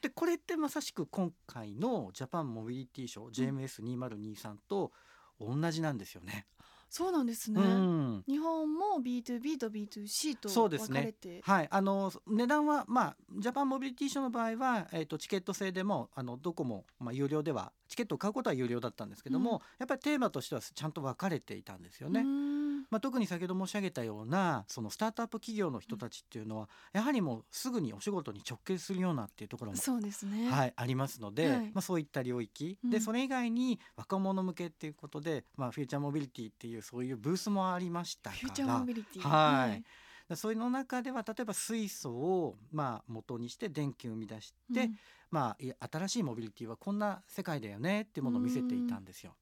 [0.00, 4.90] でこれってまさしく今回のジャパンモビリティショー JMS2023 と
[5.38, 6.46] 同じなんですよね。
[6.92, 8.24] そうなんですね、うん。
[8.28, 11.00] 日本も B2B と B2C とそうですね。
[11.00, 19.58] 分かれて、はい、あの値段はまあジャパンモビリティショーの場合は、えー、とチケット制でもあのどこも、まあ、有料ではチケットを買うことは有料だったんですけども、うん。
[19.78, 22.20] やっぱりテーマとしてはちゃんと分かれていたんですようね。
[22.20, 22.51] ん
[22.92, 30.50] まあ、特に先ほど申し上げたようなそのスタートアップ企業の人たちっていうのは、やはりもうすぐにお仕事に直結するようなっていうところもそうですね。
[30.50, 31.60] はい、ありますので、はい。
[31.60, 32.90] まあ、そういった領域、うん。
[32.90, 39.22] でそれ以外に若者向けっていうことで、まあ、フューチャーモビリティっていうそういうブースもありましたかフューチャーらモビリティ。
[39.22, 39.82] はい。
[40.28, 44.98] でそういうの中では例えば水素をまあ元にして電気を生み出して、うん。
[45.30, 49.34] まあ、新しいモビリティはこんな世界だよねっていうものを見せていたんですよ。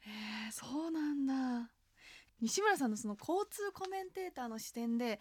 [0.00, 0.10] へ
[0.48, 1.70] えそうなんだ
[2.40, 5.18] 西村さんのその交通コメンテーターの視点で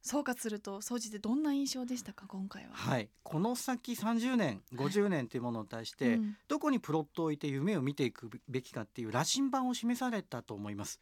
[0.00, 2.70] 総括すると総じてどんな印象でしたか今回は。
[2.72, 11.00] はい、この先30年50年というものに対して、うんどこにプロットを置いて夢を見ていくべきかっていう羅針盤を示されたと思います。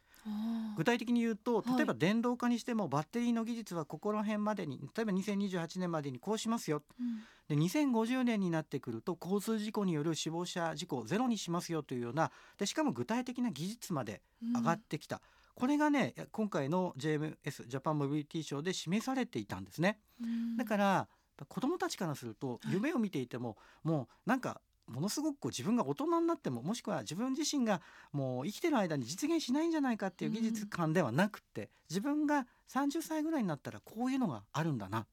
[0.75, 1.75] 具体的に言うとはい。
[1.75, 6.83] 例えば電動化にしてもバッテリーの技術はここら辺までに例えば2028年までにこうしますよ。
[6.99, 7.27] うん。
[7.47, 14.21] で2050年になってくると交通事故による死亡者事故をゼロにしますよというようなでしかも具体的な技術まで
[14.53, 15.21] 上がってきた、
[15.55, 19.99] これがね今回の JMS ジャパンモビリティショーで示されていたんですね。
[20.19, 20.57] うん。
[20.57, 21.09] だから
[21.47, 22.73] 子どもたちからするとはい。
[22.73, 35.05] 夢を見ていても、もうなんかものすごくこう自分が大人になってももしくは自分自身がもう生きてる間に実現しないんじゃないかっていう技術感ではなくって、自分が30歳ぐらいになったらこういうのがあるんだな。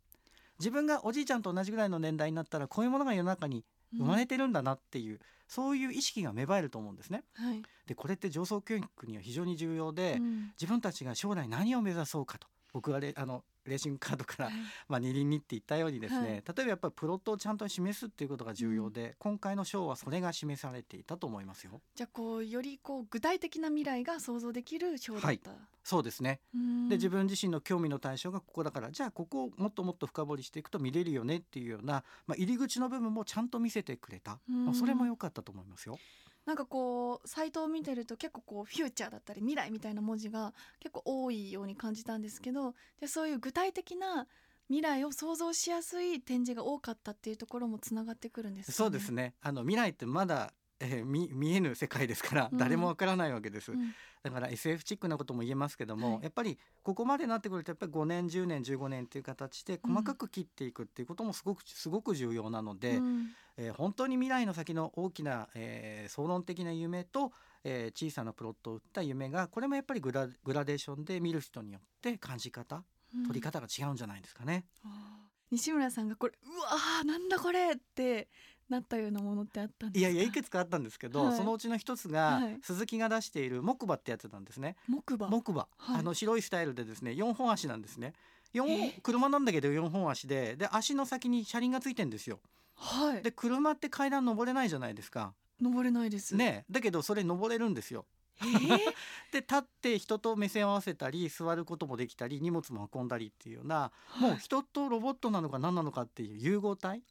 [0.58, 3.64] 自分がおじいちゃんと同じぐらいの年代になったらこういうものが世の中に
[3.96, 7.24] 生まれてるんだなっていう、そういう意識が芽生えると思うんですね。
[7.34, 7.62] はい。
[7.86, 10.52] でこれって上層教育には非常に重要で、うん。
[10.60, 14.54] 自分たちが将来何を目指そうかと僕はレあのレーシングカードからはい。
[14.88, 16.28] まあ、二輪にって言ったようにですね、はい。
[16.28, 21.80] 例えばやっぱりプロットをちゃんと示すっていうことが重要で、今回の賞はそれが示されていたと思いますよ。
[21.94, 25.50] じゃあこうよりこう具体的な未来が想像できるショーだった。
[25.84, 26.40] そうですね。
[26.54, 26.88] うん。
[26.88, 34.64] で自分自身の興味の対象がここだからじゃあここをもっともっと深掘りしていくと見れるよねっていうような、まあ、入り口の部分もちゃんと見せてくれた、うん。
[34.66, 35.98] まあ、それも良かったと思いますよ。
[36.46, 44.26] なんかこうサイトを見てると結構こうフューチャーだったり未来みたいな文字が結構多いように感じたんですけどでそういう具体的な
[44.68, 48.76] 未来を想像しやすい展示が多かったっていうところもつながってくるんですかね？
[48.76, 52.58] そうですねあの未来ってまだ、えー見見えぬ世界ですからうん。
[52.58, 53.72] 誰もわからないわけです。
[53.72, 53.94] うん。
[54.22, 56.22] だから SF チックなことも言えますけども、はい。
[56.24, 63.28] やっぱりここまでなってくるとやっぱり5年10年15年っていう形で細かく切っていくっていうこともすごくすごく重要なので、うん。
[63.56, 67.32] えー本当に未来の先の大きな、えー総論的な夢と、
[67.62, 72.82] えー小さなプロットを打った夢がこれもやっぱりグラグラデーションで見る人によって感じ方
[73.14, 73.26] うん。
[73.26, 74.64] 取り方が違うんじゃないですかね。
[74.84, 75.24] あー。
[75.50, 78.28] 西村さんがこれうわーなんだこれって
[78.68, 80.10] なったようなものってあったんですか？
[80.10, 81.36] いやいやいくつかあったんですけど、はい。
[81.36, 82.58] そのうちの一つが、はい。
[82.62, 84.76] 鈴木が出している木馬ってやつなんですね。
[84.88, 85.28] 木馬。
[85.28, 86.00] 木馬、はい。
[86.00, 88.14] あの白いスタイルでですね4本足なんですね。
[88.52, 88.98] 四え？
[89.02, 92.40] 車なんだけど4本足でで足の先に車輪がついてんですよ。
[92.76, 93.22] はい。
[93.22, 95.34] で車って階段登れないじゃないですか。
[95.60, 96.34] 登れないです。
[96.34, 98.06] ねだけどそれ登れるんですよ。
[98.40, 98.44] え？
[98.44, 98.78] ー
[99.30, 107.02] で立って人と目線を合わせたり座ることもできたり荷物も運んだりっていうような、もう人とロボットなのか何なのかっていう融合体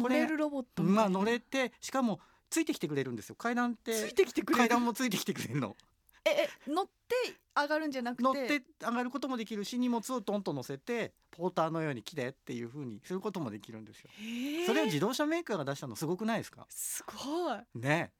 [0.00, 3.34] これ乗れるロボットまあ乗れてしかもついてきてくれるんですよ。
[3.34, 5.76] 階段っつていてきてくれ階る段もついてきてくれるの。
[6.24, 7.14] ええ乗って
[7.54, 8.22] 上がるんじゃなくて？
[8.22, 14.10] 乗って上がることもできるし荷物をトンと乗せてポーターのように来てっていう風にすることもできるんですよ。
[14.20, 14.66] へー。
[14.66, 16.66] それを自動車メーカーが出したのすごくないですか？
[16.68, 17.58] すごい。
[17.74, 18.12] ね。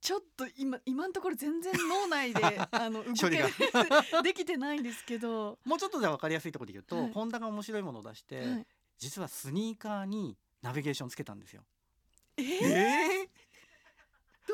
[0.00, 3.48] ちょっと今今のところ全然脳内で あの動けが。
[4.22, 7.12] できてないんですけど、もうちょっとで分かりやすいところで言うと、はい。
[7.12, 8.66] ホンダが面白いものを出して、はい。
[8.98, 11.64] 実はスニーカーにナビゲーションつけたんですよ。
[12.36, 12.44] えー？
[12.44, 13.28] え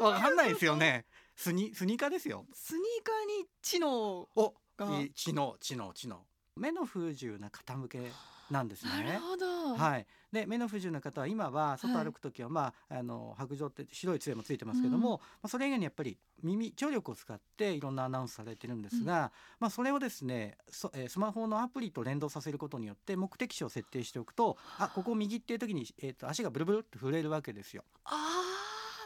[0.01, 1.07] ー、わかんないですよね。
[1.37, 2.47] スニスニーカーですよ。
[2.53, 8.13] スニーカーに知能おがいい知能知能知能目の不自由な方向け
[8.51, 15.15] なんですなるねほど、はい、で目の不自由な方は今は外歩く時は、まああの白状って白い杖もついてますけども、うん。
[15.15, 27.85] まあ、それ以外にやっぱり耳聴力を使っていろんなアナウンスされてるんですが、まあ、それをですねそ、えースマホのアプリと連動させることによって目的地を設定しておくとあここ右っていう時に、えー、と足がブルブルって触れるわけですよ。
[28.05, 28.54] あー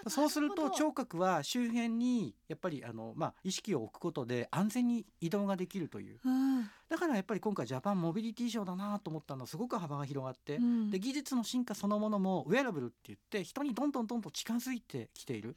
[0.07, 6.19] そうすると聴覚は周辺にやっぱりあの、まあ、意識を置くことで安全に移動ができるという。
[6.25, 6.71] うん。
[6.89, 10.91] だからやっぱり今回ジャパンモビリティショーだなと思ったのはすごく幅が広がって、うん。
[10.91, 15.57] で技術の進化そのものもウェアラブルって言って人にどんどんどんどん近づいてきている。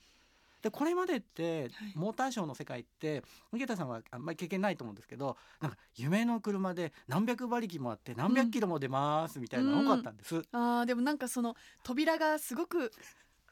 [0.62, 1.72] でこれまでって、はい。
[1.96, 3.24] モーターショーの世界って
[3.54, 10.44] 池田さんはあんまり経験ないと思うんですけどなんか夢の車で何百馬力もあって何百キロも出ますみたいなのが多かったんです。
[10.52, 12.92] あーでもなんかその扉がすごく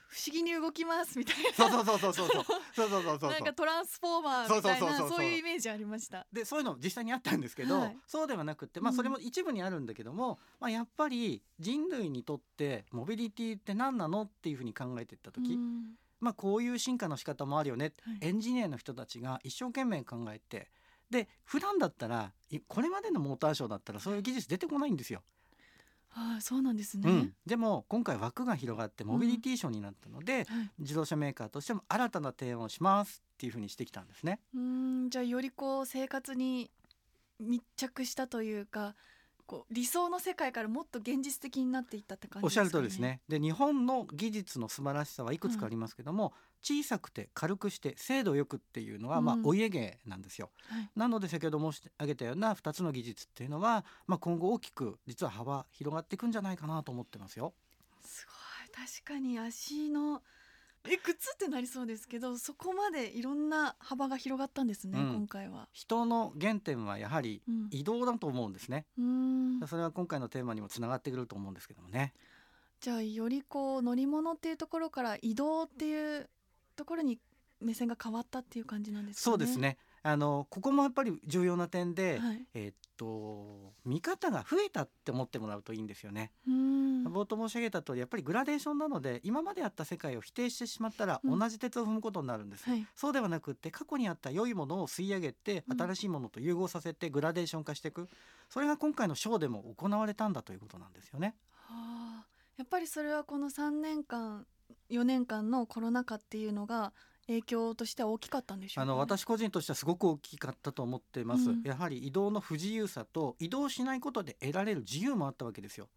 [0.09, 2.27] 不思議に動きますみたいそうそうそうそうそう。
[2.27, 2.43] そう
[2.75, 3.29] そうそうそうそう。
[3.29, 6.25] ななんかトランスフォーマーみたいなそういうイメージありました。
[6.33, 7.97] でそういうの実際にあったんですけど、はい。
[8.07, 8.95] そうではなくって、まあ、うん。
[8.95, 15.91] それも一部にあるんだけども、まあ、やっぱり人類にとってモビリティって何なのっていうふうに考えていった時、うん。
[16.19, 18.17] まあ、こういう進化の仕方もあるよね、はい。
[18.21, 20.69] エンジニアの人たちが一生懸命考えて
[21.09, 25.21] で普段だったらいこれまでのモーターショーだったらそういう技術出てこないんですよ。
[26.11, 30.45] ああそうなんですね、うん、でも今回枠が広がってモビリティショーになったので、はい、
[30.79, 34.39] 自動車メーカーとしても新たな提案をしますっていうふうにしてきたんですね。
[34.53, 35.09] うーん。
[35.09, 36.71] じゃあよりこう生活に
[37.39, 38.95] 密着したというか
[39.49, 42.83] こう理想の世界からもっと現実的になっていったって感じおっしゃるですかね。
[42.83, 43.21] 通りですね。
[43.27, 50.51] で日本の技術の素晴らしさはいくつかありますけども、小さくて軽くして精度よくっていうのは、まあうんお家芸なんですよ。
[50.67, 57.53] はい、なので先ほど申し上げたような2つの技術っていうのは、まあ、今後大きく実は幅広がっていくんじゃないかなと思ってますよ。
[58.03, 60.21] すごい確かに足の
[60.87, 65.67] え靴ってなりそうですけどそこまでいろんな幅が広がったんですね、うん今回は。
[65.73, 68.85] 人の原点はやはりうん移動だと思うんですね。
[68.97, 72.13] うーんそれは今回のテーマにもつながってくると思うんですけどもね。
[72.79, 76.29] じゃあよりこう乗り物っていうところから移動っていう
[76.77, 77.19] ところに
[77.59, 79.31] 目線が変わったっていう感じなんですかね。
[79.31, 79.59] そうです。
[79.59, 79.77] ね。
[80.01, 82.45] あのここもやっぱり重要な点で、はい。
[82.53, 86.31] えーっと見方が増えたって思ってもらうといいんですよね。
[86.45, 92.85] 冒頭申し上げた通りやっぱりグラデーションなので今まであった世界を否定してしまったらうん同じ鉄を踏むことになるんです、はい。
[92.95, 98.09] そうではなくって過去にあった良いものを吸い上げてうん新しいものと融合させてグラデーション化していく
[98.49, 101.35] それが今回のショーでも行われたんだということなんですよね。
[101.53, 102.25] はあ。
[102.57, 104.45] やっぱりそれはこの3年間
[104.89, 106.91] 4年間のコロナ禍っていうのが
[107.29, 108.91] 影響としては大きかったんでしょうか、ね。
[108.91, 115.87] あの私個人としてはすごく大きかったと思ってます、うんやはり移動の不自由さと移動しないことで得られる自由もあったわけですよ、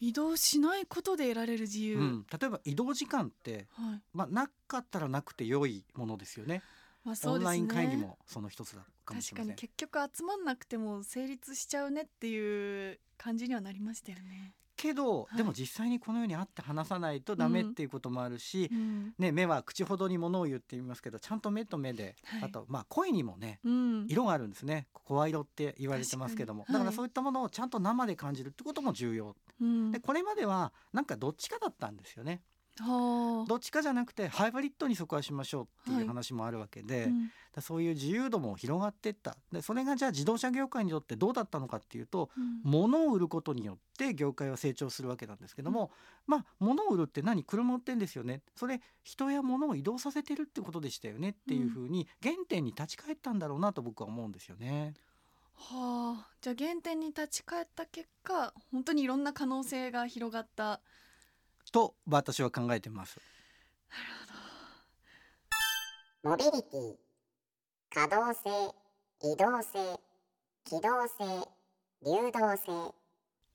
[0.00, 1.98] 移動しないことで得られる自由。
[1.98, 4.02] うん、例えば移動時間って、はい。
[4.12, 6.62] まあ、なかったらなくて良いものですよね
[7.04, 7.58] まあそうですね。
[7.58, 14.54] オンライン会議もその一つだかもしれません確かに結局集まんなくても成立しちゃうねっていう感じにはなりましたよね。
[14.84, 15.36] けど、はい。
[15.38, 19.14] でも実際にこのように会って話さないとダメっていうこともあるし、うん。
[19.18, 22.42] ね、目は口ほどに物を言って言いますけどちゃんと目と目で、はい。
[22.44, 24.06] あとまあ声にもねうん。
[24.08, 24.88] 色があるんですね。
[24.92, 26.66] 声色って言われてますけども。
[26.68, 29.34] だからそういったものをちゃんと生で感じるってことも重要。
[29.60, 29.90] うん。
[29.90, 32.32] でこれまではなんかどっちかだったんですよね。
[32.32, 32.53] はあ。
[32.76, 36.02] どっちかじゃなくてハイブリッドにそこはしましょうってはい。
[36.02, 37.30] いう話もあるわけで、うん。
[37.54, 39.36] だそういう自由度も広がっていった。
[39.52, 42.60] でそれがじゃあ自動車業界にとってどうだったのかっていうとうん。
[42.64, 45.92] 物を売ることによって業界は成長するわけなんですけども、
[46.26, 47.44] まあ物を売るって何？
[47.44, 48.42] 車売ってんですよね。
[48.56, 54.94] それ人や物を移動させてるってことでしたよねっていうふうに原点に立ち返ったんだろうなと僕は思うんですよね。
[55.56, 56.28] はあ。
[56.40, 60.80] じゃあ原点に立ち返った結果、本当にいろんな可能性が広がった。
[61.70, 63.18] と私は考えてます。
[66.22, 66.94] モビリティ。
[67.92, 68.50] 可動性。
[69.22, 70.00] 移動性。
[70.64, 71.48] 機動性。
[72.04, 72.94] 流動性。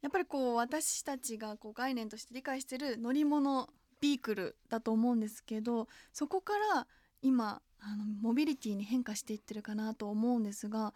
[0.02, 3.68] やっぱりこう私たちがこう概念として理解している乗り物
[4.00, 6.88] ビークルだと思うんですけどそこから
[7.22, 10.94] 今あのモビリティに変化していってるかなと思うんですが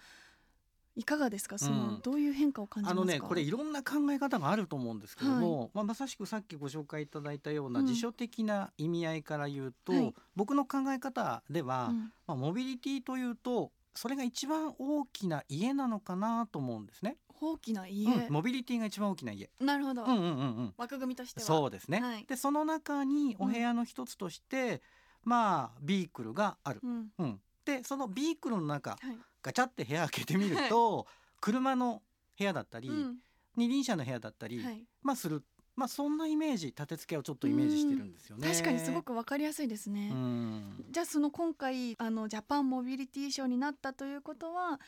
[0.96, 1.58] いかがですか？
[1.58, 2.00] その、うん。
[2.02, 3.02] どういう変化を感じますか？
[3.02, 7.88] あのねこれいろんな考え方があると思うんですけども、まあ、まさしくさっきご紹介いただいたようなうん。
[7.88, 10.14] 辞書的な意味合いから言うと、はい。
[10.36, 12.12] 僕の考え方では、うん。
[12.28, 17.18] まあ、モビリティというとそれが一番大きな家なのかなと思うんですね。
[17.42, 19.50] 大きな家、うん、モビリティが一番大きな家。
[19.60, 20.30] なるほど、うんうんうんう
[20.64, 20.74] ん。
[20.78, 21.46] 枠組みとしては。
[21.46, 22.00] そうですね。
[22.00, 22.26] はい。
[22.26, 24.82] でその中にお部屋の一つとして、
[25.24, 26.80] まあビークルがある。
[26.84, 27.08] うん。
[27.20, 27.40] うん。
[27.66, 31.06] でそのビークルの中はいガチャって部屋開けてみると
[31.40, 32.02] 車の
[32.40, 33.18] 部屋だったり、うん
[33.56, 35.44] 二輪車の部屋だったり、はいまあする。
[35.76, 38.48] まあそんなイメージ立て付けをちょっとイメージしてるんですよね。
[38.48, 40.86] 確かにすごくわかりやすいですね、うん。
[40.90, 44.80] じゃあその今回あのジャパンモビリティショーになったということは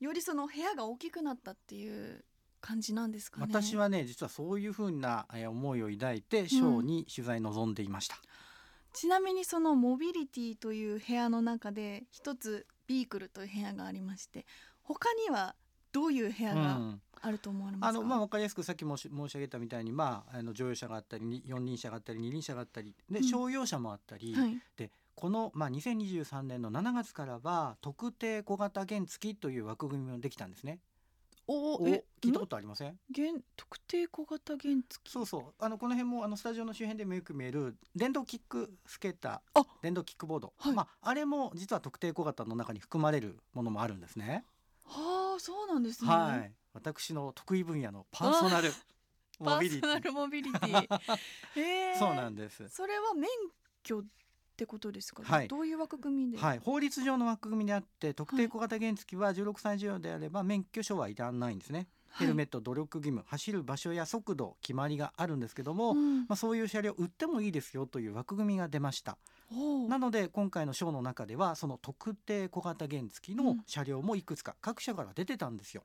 [0.00, 2.24] よりその部屋が大きくなったっていう
[2.60, 3.46] 感じなんですかね？
[3.48, 8.16] 私はね実はそういうふうなえー思いを抱いてショーに取材に臨んでいました。
[8.92, 14.44] ちなみにそのモビリティという部屋の中で一つビークルという部屋がありまして
[14.82, 15.54] 他には
[15.92, 17.00] どういう部屋がうん。
[17.20, 23.24] あると思われますか、あのまあ分かりやすくさっきもし申し上げたみたいにまああの乗用車があったりに四輪車があったり二輪車があったりでうん。
[23.24, 30.78] 商用車もあったり、はい、でこのまあ2023年の7月からは特定小型原付という枠組みもできたんですね。
[31.50, 32.98] おおえ聞いたことありません？
[33.14, 35.10] 原特定小型原付？
[35.10, 35.54] そうそう。
[35.58, 40.74] あのこの辺もあのスタジオの周辺でもよく見える電動キックスケータあー電動キックボード、はい。
[40.74, 44.44] まああれも実は特定小型の中に含まれるものもあるんですね。
[44.84, 46.52] はあそうなんですね、はい。
[46.74, 48.70] 私の得意分野のパーソナル
[49.38, 49.88] パモビリティ。
[49.88, 51.00] ーソナルモビリティ。
[51.56, 51.98] えー。
[51.98, 52.68] そうなんです。
[52.68, 53.28] それは免
[53.82, 54.04] 許
[54.58, 55.46] ってことですか、はい。
[55.46, 61.86] どういう枠組みで、はい、法律上の枠組みであって特定小型原付は16歳以上であれば免許証はいらないんですね。
[62.18, 66.20] ヘルメット努力義務、走る場所や速度決まりがあるんですけども、うん。
[66.22, 69.16] まあ、そういう車両売ってもいいですよという枠組みが出ました。
[69.88, 75.84] なので今回のショーの中ではその特定小型原付の車両もいくつか各社から出てたんですよ。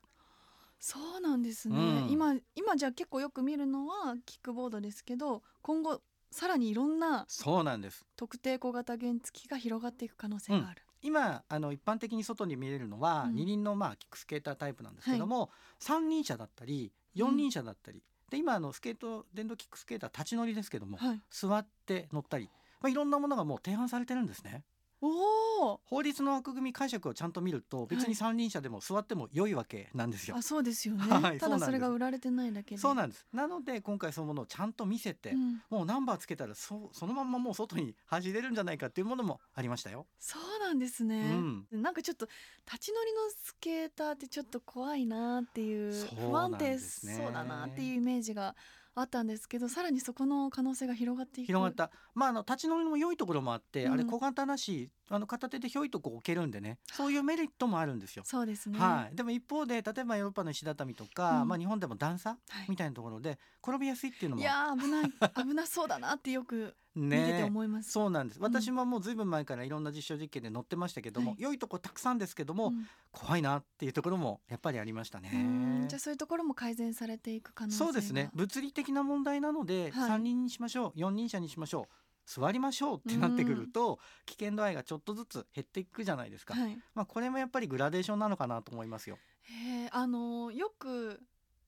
[0.80, 2.09] そうなんですね、うん。
[2.09, 6.01] 今今じゃあ結構よく見るのはキックボードですけど今後
[6.34, 8.06] さらにいろんなそうなんです。
[8.18, 13.36] 特定小型原付が広がっていく可能性がある、今あの一般的に外に見れるのはうん。
[13.36, 21.22] 二輪のまあキックスケータータイプなんですけども、三輪車だったり四輪車だったり、で今あのスケート電動キックスケーター立ち乗りですけども、はい。
[21.30, 22.50] 座って乗ったり、
[22.82, 24.64] まあ、いろんなものがもう提案されてるんですね。
[25.06, 30.38] おお法律の枠組み解釈をちゃんと見ると別に三輪車でも座っても良いわけなんですよ。
[30.38, 32.82] あそうですよね、はいただそれが売られてないだけで。
[32.82, 33.28] そうなんです。
[33.34, 35.62] なので今回そういうものをちゃんと見せて、うん。
[35.70, 40.08] もうナンバーつけたらそそのまんまもう外に走れるんじゃないかっていうものもありましたよ。
[40.20, 41.32] そうなんですね、
[41.72, 41.82] うん。
[41.82, 42.28] なんかちょっと
[42.66, 45.91] 立ち乗りのスケーターってちょっと怖いなっていう
[46.30, 48.56] 不安定そうだなっていうイメージが
[48.96, 51.48] あったんですけどさらにそこの可能性が広がっていく。
[51.48, 51.91] 広がった。
[52.14, 53.94] まああの立ち乗りも良いところもあって、うん。
[53.94, 58.24] あれ小型だしあの片手でひょいとこう置けるんでねそういうメリットもあるんですよ。
[58.26, 58.80] そうですね。
[58.80, 61.47] はい、でも一方で例えばヨーロッパの石畳とか、うん。
[61.47, 62.66] まあ、日本でも段差はい。
[62.70, 68.39] みたいなところで転びやすいっていうのもいやー危ない危なそうだなってよく 見ててね思います、そうなんです。
[68.39, 68.43] ん。
[68.43, 71.41] 私ももうずいぶん前からいろんな実証実験で乗ってましたけども、はい。
[71.41, 72.88] 良いとこたくさんですけども、うん。
[73.12, 75.32] 怖いなっていうところもやっぱりありましたね。
[75.34, 75.38] う
[75.86, 75.88] ん。
[75.88, 77.86] じゃあそういうところも改善されていく可能性が。
[77.86, 78.30] そうですね。
[78.36, 80.08] 物理的な問題なので、はい。
[80.08, 86.78] 三人にしましょう四人車にしましょう座りましょうってなってくると、危険度合いがちょっとずつ減っていくじゃないですか、はい。
[86.95, 89.17] まあこれもやっぱりグラデーションなのかなと思いますよ。
[89.43, 91.21] へえあのよく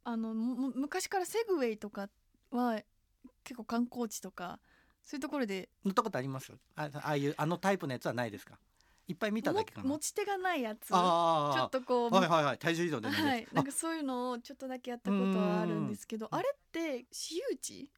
[0.04, 2.10] あのむ昔からセグウェイとか
[2.52, 2.80] は
[3.44, 4.60] 結構観光地とか
[5.04, 6.54] そういうところで乗ったことあります？
[6.76, 8.58] あああいうあのタイプのやつはないですか？
[9.08, 9.90] いっぱい見ただけかな？
[9.90, 10.88] も持ち手がないやつ。
[10.88, 12.58] ちょあっとこうあはいはいはい。
[12.58, 16.40] 体重移動でね、はい、なんかそういうのをちょっとだけやったことはあるんですけどうん。
[16.40, 17.92] あれって私有地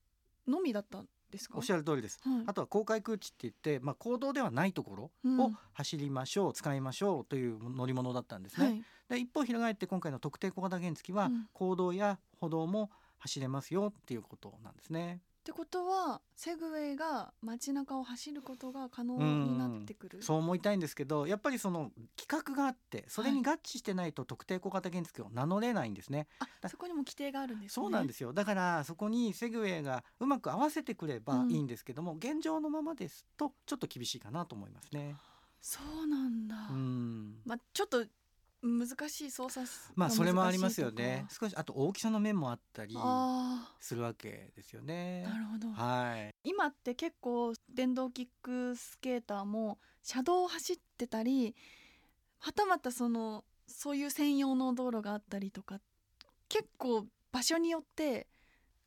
[0.48, 1.58] のみだったんですか？
[1.58, 2.20] おっしゃる通りです。
[2.24, 2.44] はい。
[2.46, 5.38] あとは公開空地って言って、まあ、公道ではないとこうん。
[5.38, 8.66] ろを走りましょう、使いましょうという乗り物だったんですね。
[8.66, 8.84] はい。
[9.10, 11.48] で一方翻って今回の特定小型原付は、うん。
[11.54, 15.22] 公道や歩道も走れますよっていうことなんですね。
[15.48, 20.22] ってことはセグウェイが街中を走ることが可能になってくる？
[20.22, 26.28] そう思いたいんですけどやっぱりその規格があってそれに合致してないと特定小型原付を名乗れないんですね。
[26.42, 27.74] あそこにも規定があるんですね。
[27.76, 28.34] そうなんですすよ。
[28.34, 35.16] だからそこにセグウェイがうまく合わせてくればいいんですけども、現状のままですとちょっと厳しいかなと思いますね。
[35.62, 37.38] そうなんだ、うん。
[37.46, 38.06] まあちょっと
[38.68, 39.66] 難しい操作
[39.96, 41.26] まあそれもありますよね。
[41.30, 45.26] 少しあと大きさの面もあったりあするわけですよね。
[45.28, 45.70] あなるほど。
[45.70, 46.36] はい。
[46.44, 51.56] 今って結構電動キックスケーターも車道を走ってたり
[52.40, 55.80] はたまたそのそういう専用の道路があったりとか
[56.50, 58.28] 結構場所によって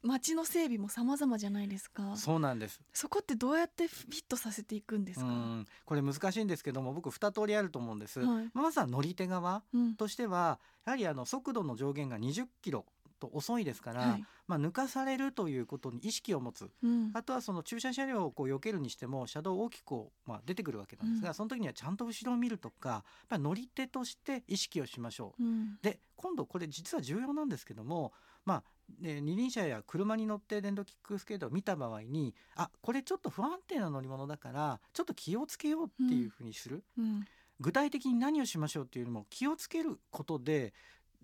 [0.03, 2.17] 街の整備も様々じゃないですか。
[2.17, 2.81] そうなんです。
[2.93, 5.67] そこってどうやってフィットさせていくんですか、うん。
[5.85, 8.51] これ難しいんですけども僕二通りあると思うんです、はい。
[8.55, 9.95] まずは乗り手側うん。
[9.97, 12.87] としてはやはりあの速度の上限が20キロ
[13.21, 14.25] と遅いですから、はい。
[14.49, 16.69] まあ、抜かされるということに意識を持つ。
[16.83, 17.11] うん。
[17.15, 21.35] あとはその駐車車両をこう避けるにしても車道大きくまあ、出てくるわけなんですが、うん。
[21.35, 25.45] その時にはちゃんと後ろを見るとかやっぱり乗り手として意識をしましょう。
[25.45, 25.79] うん。
[25.83, 28.13] で今度これ実は重要なんですけども
[28.45, 28.63] まあ、
[29.01, 37.25] ね、二輪車や車に乗って電動キックスケートを見た場合にあこれちょっと不安定な乗り物だからちょっと気をつけようっていうふうにする、うん。
[37.61, 40.73] 具体的に何をしましょうっていうよりも気をつけることで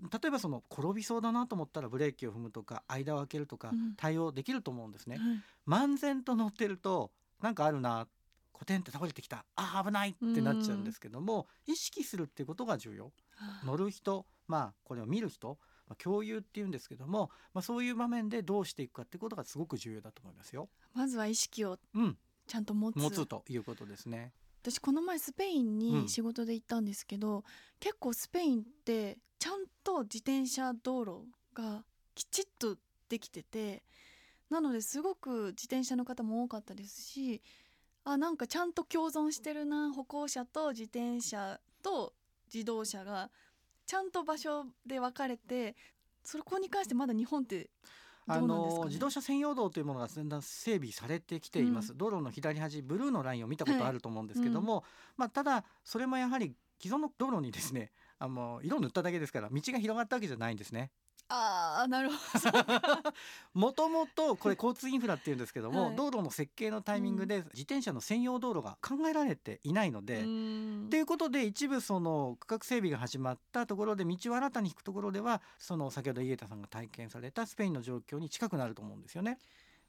[0.00, 3.94] 例えばその転びそうだなと思ったらブレーキを踏むとか間を開けるとかうん。
[3.96, 5.16] 対応できると思うんですね。
[5.16, 5.42] はい。
[5.66, 8.06] 漫然と乗ってるとなんかあるな
[8.52, 9.44] コテンって倒れてきた。
[9.56, 13.12] あー危ないってなっちゃうんですけども意識するってことが重要。
[13.64, 20.68] 乗る人まあこれを見る人、まあ、共有っていうんですけども、まあ、そういう場面でどうしていくかってことがすごく重要だと思いますよ。
[20.94, 22.16] まずは意識をうん、
[22.46, 22.96] ちゃんと持つ。
[22.96, 24.32] 持つということですね。
[24.62, 25.78] 私この前スペインうん。
[25.78, 27.44] に仕事で行ったんですけど、
[27.78, 31.24] 結構スペインってちゃんと自転車道路
[31.54, 31.84] が
[32.16, 32.76] きちっと
[33.08, 33.84] できてて
[34.50, 37.40] なのですごく自転車の方も多かったですし
[38.04, 42.12] あなんかちゃんと共存してるな歩行者と自転車と
[42.52, 43.30] 自動車が
[43.86, 45.76] ちゃんと場所で分かれて
[46.24, 47.70] そこに関してまだ日本って
[48.26, 48.80] どあうなんですかね？
[48.80, 54.82] の自動車専用道というものがだんだん整備されてきています、道路の左端ブルーのラインを見たことあると思うんですけども、
[55.16, 60.90] まあ、ただそれもやはり既存の道路にですねあの色塗っただけですから道が広がったわけじゃないんですね。
[61.28, 62.14] ああなるほ
[63.52, 79.38] もともとこれ交通インフラっていうんですけども、はい道路の設計のタイミングで自転車の専用道路が考えられていないので、ということで一部その区画整備が始まったところで道を新たに引くところではその先ほど井桁さんが体験されたスペインの状況に近くなると思うんですよね。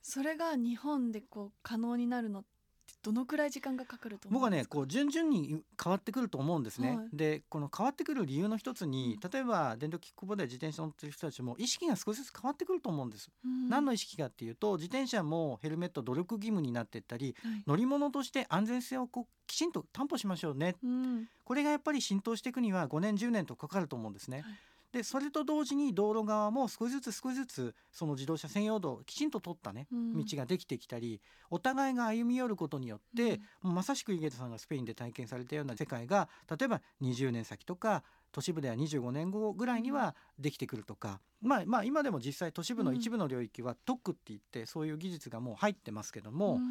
[0.01, 2.56] それが日本でこう可能になるのって
[3.03, 4.49] どのくらい時間がかかると思僕は。
[4.49, 6.97] ねこう順々に変わってくると思うんですね。
[6.97, 13.29] はいでこの変わってくる理由の一つに、うん例えば電動キックボードで自転車乗ってる人たちも意識が少しずつ変わってくると思うんです。
[13.43, 24.41] うん何の意識かっていうと自転車もヘルメット努力義務になっていったりはい乗り物として安全性をこうきちんと担保しましょうねうんこれがやっぱり浸透していくには5年10年とかかると思うんですね。
[24.41, 24.55] はい
[24.97, 30.25] でそれと同時に道路側も少しずつ少しずつその自動車専用道をきちんと取ったねうん。
[30.25, 31.21] 道ができてきたり
[31.51, 46.61] お互いが歩み寄ることによって、もうまさしく井桁さんがスペインで体験されたような世界が例えば20年先とか都市部では25年後ぐらいにはできてくるとか、まあまあ今でも実際都市部の一部の領域は特区って言ってそういう技術がもう入ってますけども、うん。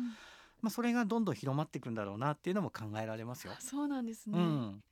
[0.62, 3.52] まあ、それがどんどん広まっていくんだろうなっていうのも考えられますよ。
[3.56, 3.60] あ。
[3.60, 4.36] そうなんですね。
[4.36, 4.82] うん、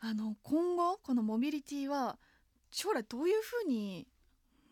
[0.00, 2.18] あの今後このモビリティは
[2.70, 4.06] 将来どういうふうに、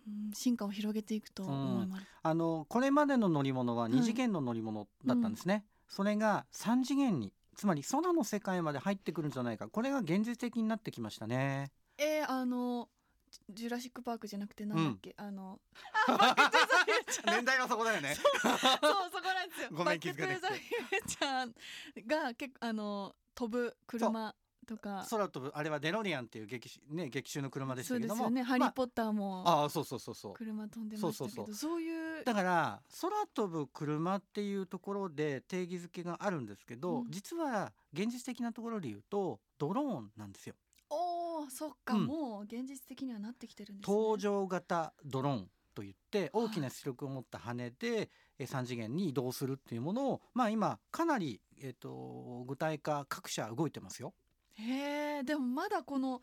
[0.06, 2.06] うん、進化を広げていくと思います。
[2.22, 3.92] あのこれまでの乗り物ははい。
[3.92, 9.68] 2次元の乗り物だったんですね、それが3次元につまり空の世界まで入ってくるんじゃないか。
[9.68, 11.70] これが現実的になってきましたね。
[11.98, 12.88] えー、あの
[13.30, 15.60] ジジュラシックパークじゃなくてなんだっけ、あの
[17.26, 18.14] 年代はそこだよね。
[18.14, 19.68] そうそこなんですよ。
[19.72, 20.48] ごめん気づかなくて。
[20.48, 24.34] バックトゥーザフューチャーが結構あの飛ぶ車
[24.64, 28.42] とか空飛ぶあれはデロリアンっていう劇しね劇中の車でしそうですたけども、よね。
[28.42, 30.32] ハリーポッターもまあ、ああそうそうそうそう。
[30.34, 40.54] 車飛んでましたけど、そうそうそういうだから空飛ぶ車っていうところで定義づけがあるんですけど、うん実は現実的なところで言うとドローンなんですよ。
[40.90, 43.96] おおそっか、うんもう現実的にはなってきてるんですね。
[43.96, 54.14] 搭乗型ドローンといって大きな出力を持った羽でえ3次元に移動するっていうものをまあ今かなり、えっと具体化各社動いてますよ。
[54.54, 56.22] へえでもまだこの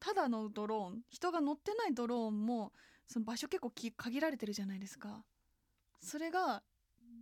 [0.00, 2.72] ただのドローン人が乗ってないドローンも
[3.06, 5.24] その場所結構き限られてるじゃないですか。
[6.00, 6.62] それが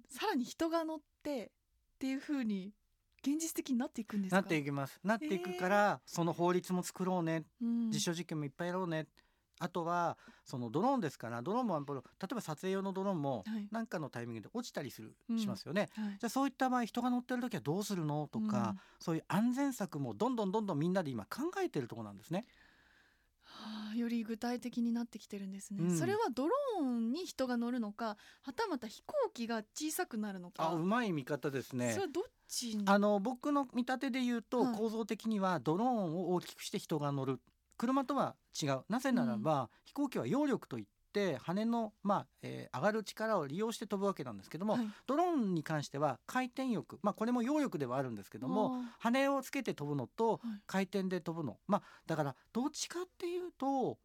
[0.09, 1.53] さらに人が乗って
[1.95, 2.72] っていう風に
[3.24, 4.36] 現実的になっていくんですか？
[4.36, 4.99] なっていきます。
[5.05, 7.45] なっていくから、その法律も作ろうね。
[7.61, 7.90] うん。
[7.90, 9.07] 実証実験もいっぱいやろうね。
[9.59, 11.94] あとはそのドローンですからドローンも例
[12.30, 13.68] えば撮影用のドローンもはい。
[13.70, 15.88] 何かのタイミングで落ちたりする、うんしますよね。
[15.94, 16.16] はい。
[16.18, 22.46] じゃあそういった場合人が乗ってる時はどうするのとか、そういう安全策もどんどんどんどんみんなで今考えてるところなんですね。
[23.44, 25.98] はあより具体的になってきてるんですね、うん。
[25.98, 30.70] それはドローンに人が乗るのかはたまた飛行機が小さくなるのか。
[30.70, 31.92] あうまい見方ですね。
[31.92, 32.07] それ。
[32.07, 32.84] はどっちに？
[32.86, 34.74] あの僕の見立てで言うと、はい。
[34.76, 37.40] 構造的にはドローンを大きくして人が乗る
[37.83, 38.85] 車とは違う。
[38.89, 44.89] なぜならば、飛行機は揚力といって羽の、まあえー上がる力を利用して飛ぶわけなんですけども、はい。
[45.09, 51.59] ドローンに関しては回転翼、まあ、これも揚力ではあるんですけどもあ羽をつけて飛ぶのと回転で飛ぶの。
[51.66, 53.99] まあだからどっちかっていうと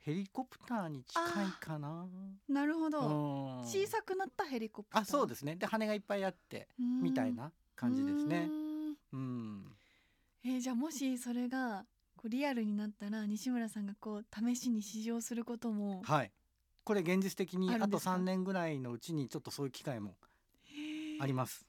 [0.00, 2.06] ヘリコプターに近いかな。
[2.46, 3.64] なるほど、うん。
[3.64, 5.02] 小さくなったヘリコプター。
[5.02, 5.56] あそうですね。
[5.56, 8.50] で羽がいっぱいあってみたいな感じですね。
[8.50, 8.52] う。
[8.52, 8.96] ん。
[9.12, 9.76] うん。
[10.44, 11.86] えーじゃあもしそれが
[12.16, 16.32] こうリアルになったら西村さんがこう試しに試乗することもはい。
[16.84, 20.16] これ現実的にあとあるんですか？3年ぐらいのうちにちょっとそういう機会も
[21.20, 21.66] あります。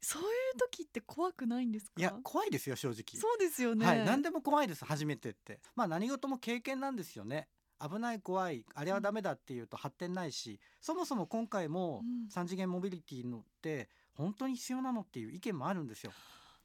[0.00, 0.28] そういう
[0.58, 1.92] 時って怖くないんですか？
[1.96, 3.20] いや怖いですよ正直。
[3.20, 5.60] そうですよね、はい何でも怖いです初めてって。
[5.74, 7.48] まあ何事も経験なんですよね。
[7.80, 16.12] 危ない怖いあれはダメだっていうと発展ないしそもそも今回もうん3次元モビリティのって本当に必要なのっていう意見もあるんですよ。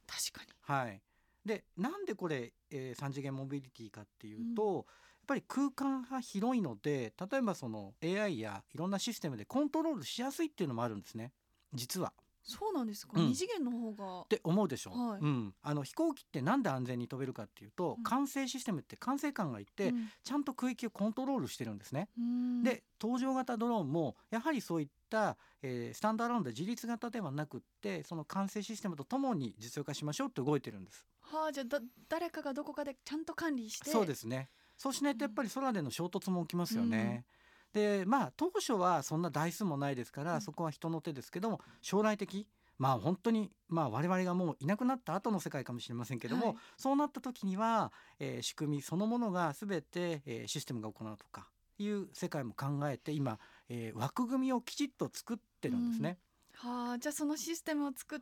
[0.06, 1.02] 確かにはい、
[1.50, 4.84] でなんでこれ、えー、3次元モビリティかっていうと、やっ
[5.26, 11.32] ぱり空間が広いので例えばその AI やいろんなシステムでコントロールしやすいっていうのもあるんですね
[11.74, 12.12] 実は。
[12.42, 13.28] そうなんですか、うん。
[13.28, 14.20] 二次元の方が。
[14.22, 15.20] って思うでしょ、はい。
[15.20, 18.02] うん、あの飛行機ってなんで安全に飛べるかっていうと、うん。
[18.02, 20.10] 管制システムって管制官がいて、うん。
[20.22, 22.08] ちゃんと区域をコントロールしてるんですね。
[22.18, 22.62] うん。
[22.62, 31.04] で搭乗型ドローンもやはりそういった、えースタンドアローンで自立型ではなくってその管制システムとともに実用化しましょうって動いてるんです。
[31.20, 33.90] はあじゃあだ誰かがどこかでちゃんと管理して。
[33.90, 34.50] そうですね。
[34.76, 37.26] そうしないとやっぱり空での衝突も起きますよね。
[37.72, 40.40] でまあ当初はそんな台数もないですから、うん。
[40.40, 42.46] そこは人の手ですけども将来的
[42.78, 46.56] まあ本当にまあ我々がもういなくなった後の世界かもしれませんけども、はい。
[46.76, 51.46] そうなった時には、えー仕組みそのものが全て、えーシステムが行うとか
[51.78, 56.18] いう世界も考えて今、えー枠組みをきちっと作ってるんですね。
[56.54, 58.20] はあじゃあそのシステムを作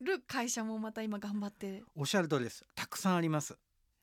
[0.00, 1.82] る会社もまた今頑張って。
[1.94, 2.64] おっしゃる通りです。
[2.74, 3.58] たくさんあります。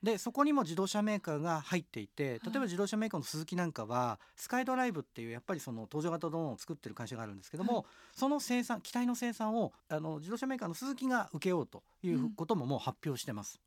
[0.06, 7.86] でそこにも自動車メーカーが入っていて例えば自動車メーカーのスズキなんかはスカイドライブっていうやっぱりその搭乗型ドローンを作ってる会社があるんですけども、はい。
[8.14, 13.60] その生産機体の生産をあの自動車メーカーのスズキが請け負うということももう発表してます。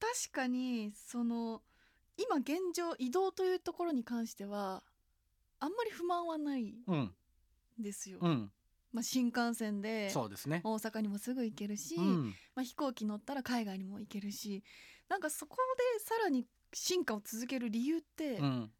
[0.00, 1.60] 確かにその
[2.16, 4.82] 今現状移動というところに関しては
[5.60, 7.12] あんまり不満はないんうん、
[7.78, 8.50] ですよ、うん、
[8.92, 10.10] まあ、新幹線で。
[10.14, 14.62] 大阪にもすぐ行けるし、うん、まあ、飛行機乗ったら海外にも行けるし
[15.08, 15.56] なんかそこ
[15.96, 18.70] でさらに進化を続ける理由って、うん、ん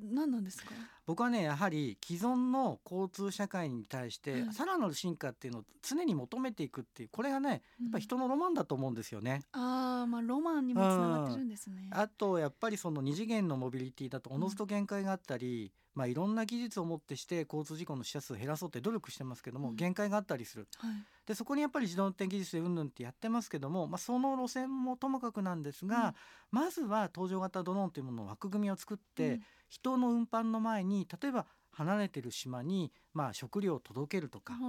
[0.00, 0.72] 何なんですか？
[1.06, 7.56] 僕はねやはり既存の交通社会に対してはいさらなる進化っていうのを常に求めていくっていうこれがねや
[7.88, 9.42] っぱり人のロマンだと思うんですよね。
[9.52, 11.88] ああまあロマンにもつながってるんですね。
[11.90, 19.76] あとやっぱりその二次元のモビリティだとおのずと限界があったり、まあいろんな技術をもってして交通事故の死者数を減らそうって努力してますけども、うん。
[19.76, 20.68] 限界があったりする。
[20.78, 20.90] はい。
[21.26, 26.14] でそこにやっぱり自動運転技術でうんぬんってやってますけども、まあ、その路線もともかくなんですが、
[26.52, 29.40] まずは搭乗型ドローンというものの枠組みを作って、うん。
[29.68, 34.64] 人の運搬の前に例えば離れてる島に、まあ、食料を届けるとか、はあ。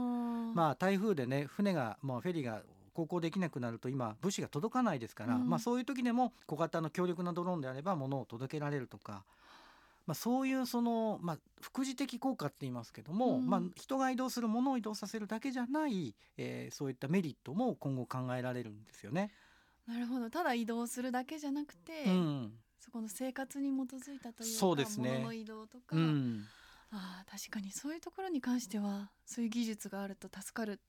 [0.56, 2.64] まあ、台風でね船が、まあ、フェリーが
[2.94, 5.48] 航行できなくなると今物資が届かないですから、うん。
[5.48, 9.24] まあ、そういう時でも小型の強力なドローンであれば物を届けられるとか、
[10.10, 13.48] まあ、そういうその、まあ、副次的効果って言いますけども、うん。
[13.48, 19.30] まあ、人が移動するものを移動させるだけじゃない、えーそういったメリットも今後考えられるんですよね。
[19.86, 20.32] なるほど。
[20.32, 22.54] ただ移動するだけじゃなくて、うん。
[22.80, 25.10] そこの生活に基づいたというかそうですね。
[25.10, 26.44] 物の移動とか、うん。
[26.90, 30.80] ああ確かにそういうところに関してはそういう技術があると助かる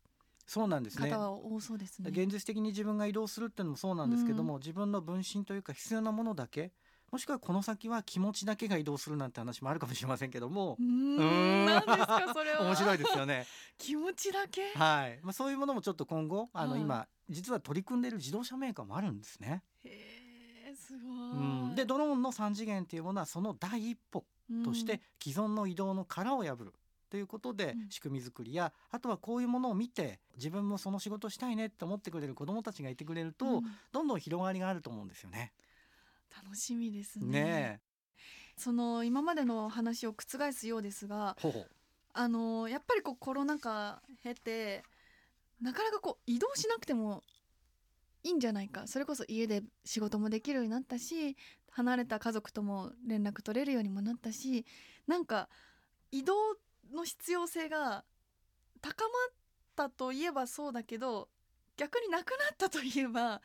[0.47, 1.11] そうなんですね。
[1.11, 2.09] 方は多そうですね。
[2.11, 6.73] 現実的に自分が移動するっていうのもそうなんですけども、自分の分身というか必要なものだけ
[7.11, 10.77] もしくはこの先は気持ちだけが移動するなんて話もあるかもしれませんけども。
[10.79, 12.63] うーん何ですかそれは。
[12.63, 13.47] 面白いですよね。
[13.79, 14.73] 気持ちだけ？
[14.75, 16.81] はい、まあ、そういうものもちょっと今後あのはい。
[16.81, 19.63] 今実は取り組んでいる自動車メーカーもあるんですね。
[19.85, 19.89] へ
[20.71, 24.25] えすごい、うん、でドローンの3次元っていうものはその第一歩
[24.65, 26.73] として既存の移動の殻を破る
[27.11, 27.91] ということでうん。
[27.91, 33.65] 仕組み作りやあとはこういうものを見て自分もその仕事したいねって思ってくれる子どもたちがいてくれると、うんうん。
[33.91, 35.53] どんどん広がりがあると思うんですよね。
[36.35, 37.27] 楽しみですね。
[37.27, 37.81] ね
[38.57, 41.37] その今までの話を覆すようですが
[42.13, 44.83] あのやっぱりこうコロナ禍経て
[45.63, 47.23] なかなかこう移動しなくても
[48.23, 48.87] いいんじゃないか。
[48.87, 51.37] それこそ家で仕事もできるようになったし
[51.71, 54.67] 離れた家族とも連絡取れるようにもなったし
[55.07, 55.49] なんか
[56.11, 56.35] 移動
[56.93, 58.05] の必要性が
[58.83, 59.35] 高まっ
[59.77, 61.29] たといえばそうだけど
[61.77, 63.41] 逆になくなったといえば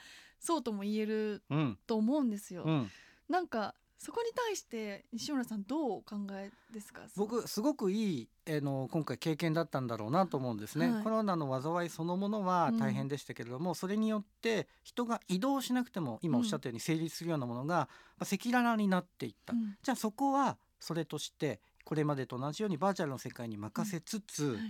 [0.45, 1.77] そうとも言えるうん。
[1.87, 2.63] と思うんですよ。
[2.63, 2.89] うん、
[3.27, 7.01] なんかそこに対して西村さんどうお考えですか？
[7.15, 11.03] 僕すごくいい、えーの今回経験だったんだろうなと思うんですね、はい。
[11.03, 17.89] コロナの災いそのものは大変でしたけれども、それによって人が移動しなくても今おっしゃったように成立するようなものが
[18.19, 19.75] 赤裸々になっていった、うん。
[19.81, 24.57] じゃあそこはそれとしてこれまでと同じようにバーチャルの世界に任せつつ、はい。
[24.57, 24.69] え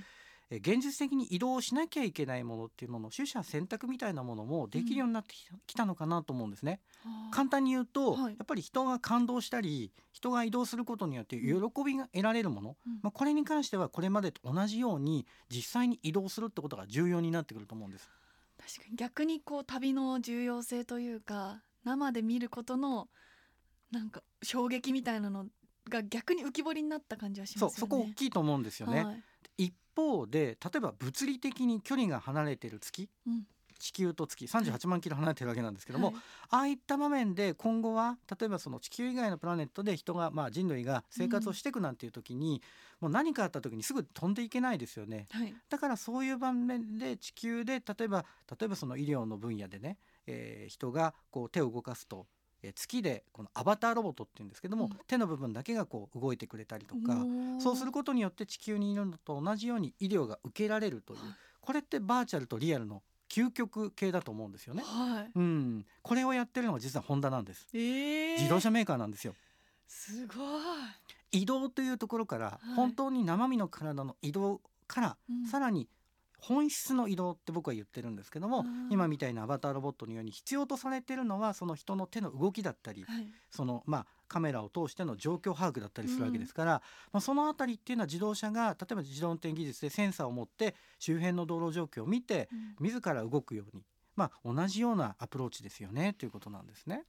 [0.51, 5.33] 現実的に移動しなきゃいけないものっていうもの取捨選択みたいなものもできるようになって
[5.65, 6.81] きた,のかなと思うんですね。
[7.03, 11.43] はあ簡単に言うと、はいやっぱり人が感動したり人が移動することによって喜
[11.83, 18.09] びが得られるもの、うんまあ、これに関してはこれまでと同じように実際に移動するってことが重要になってくると思うんです。
[18.57, 23.09] 確かに逆にこう旅の重要性というか生で見ることの
[23.91, 25.47] なんか衝撃みたいなの
[25.89, 27.75] が逆に浮き彫りになった感じはしますよね。
[27.75, 29.03] そこ大きいと思うんですよね。
[29.03, 29.34] はい一
[29.95, 33.45] 方で例えば物理的に距離が離れてる月うん。
[33.77, 36.15] 地球と月38万キロ離れてるわけなんですけども、はい。
[36.49, 42.61] ああいった場面で今後は例えばその地球以外のプラネットで人がまあ人類が生活をしていくなんていう時に、
[43.01, 45.27] もう何かあった時にすぐ飛んでいけないですよね。
[45.31, 45.53] はい。
[45.69, 48.25] だからそういう場面で地球で例えば
[48.59, 52.27] 例えばその医療の分野でね、えー人がこう手を動かすと、
[52.66, 54.97] えー月でこのアバターロボットっていうんですけども、うん。
[55.07, 57.24] 手の部分だけがこう動いてくれたりとか、
[57.59, 61.30] そうすることによって地球にいるのと同じように医療が受けられるというはい。
[61.61, 64.84] これってバーチャルとリアルの究極系だと思うんですよね。
[64.84, 65.32] はい。
[65.36, 67.68] うん、これをやってるのが実はホンダなんです。
[67.74, 68.34] えー。
[68.38, 69.36] 自動車メーカーなんですよ。
[69.88, 72.76] すごい、移動というところから、はい。
[72.76, 75.45] 本当に生身の体の移動から、うん。
[75.47, 75.88] さらに
[76.47, 83.27] 本質の移動って僕は言ってるんですけども、うん今みたいなアバターロボットのように必要とされているのはその人の手の動きだったり、はい。
[83.49, 86.81] そのまあカメラを通しての状況把握だったりするわけですから、
[87.11, 92.85] まあ、そのあたりっていうのは自動車が例えば自動運転技術でセンサーを持って周辺の道路状況を見てうん。
[92.85, 93.83] 自ら動くように、
[94.15, 97.05] まあ、同じようなアプローチですよねということなんですね。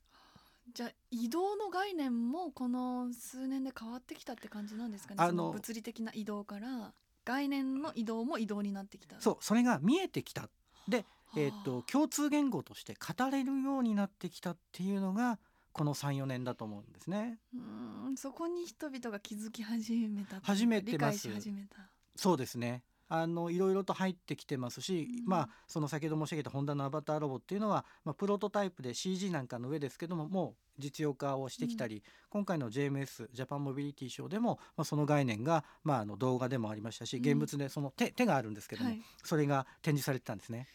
[0.75, 5.23] じゃあ移動の概念もこの数年で変わってきたって感じなんですかね？
[5.23, 6.93] あの物理的な移動から
[7.27, 9.21] 概念の移動も移動になってきた。
[9.21, 10.49] そうそれが見えてきた。
[10.89, 11.05] で
[11.37, 15.39] えー、と共通言語として語れるようになってきたっていうのが
[15.73, 17.39] この34年だと思うんですね。
[17.55, 21.77] うんそこに人々が気づき始めた始めて理解し始めた。
[22.15, 40.69] そうですねあのいろいろと入ってきてますし、うんまあその先ほど申し上げたホンダのアバターロボっていうのは、まあ、プロトタイプで CG なんかの上ですけどももう実用化をしてきたり、今回の JMS ジャパンモビリティショーでも、まあ、その概念が、まあ、あの動画でもありましたしうん現物でその手,、手があるんですけども、はいそれが展示されてたんですね。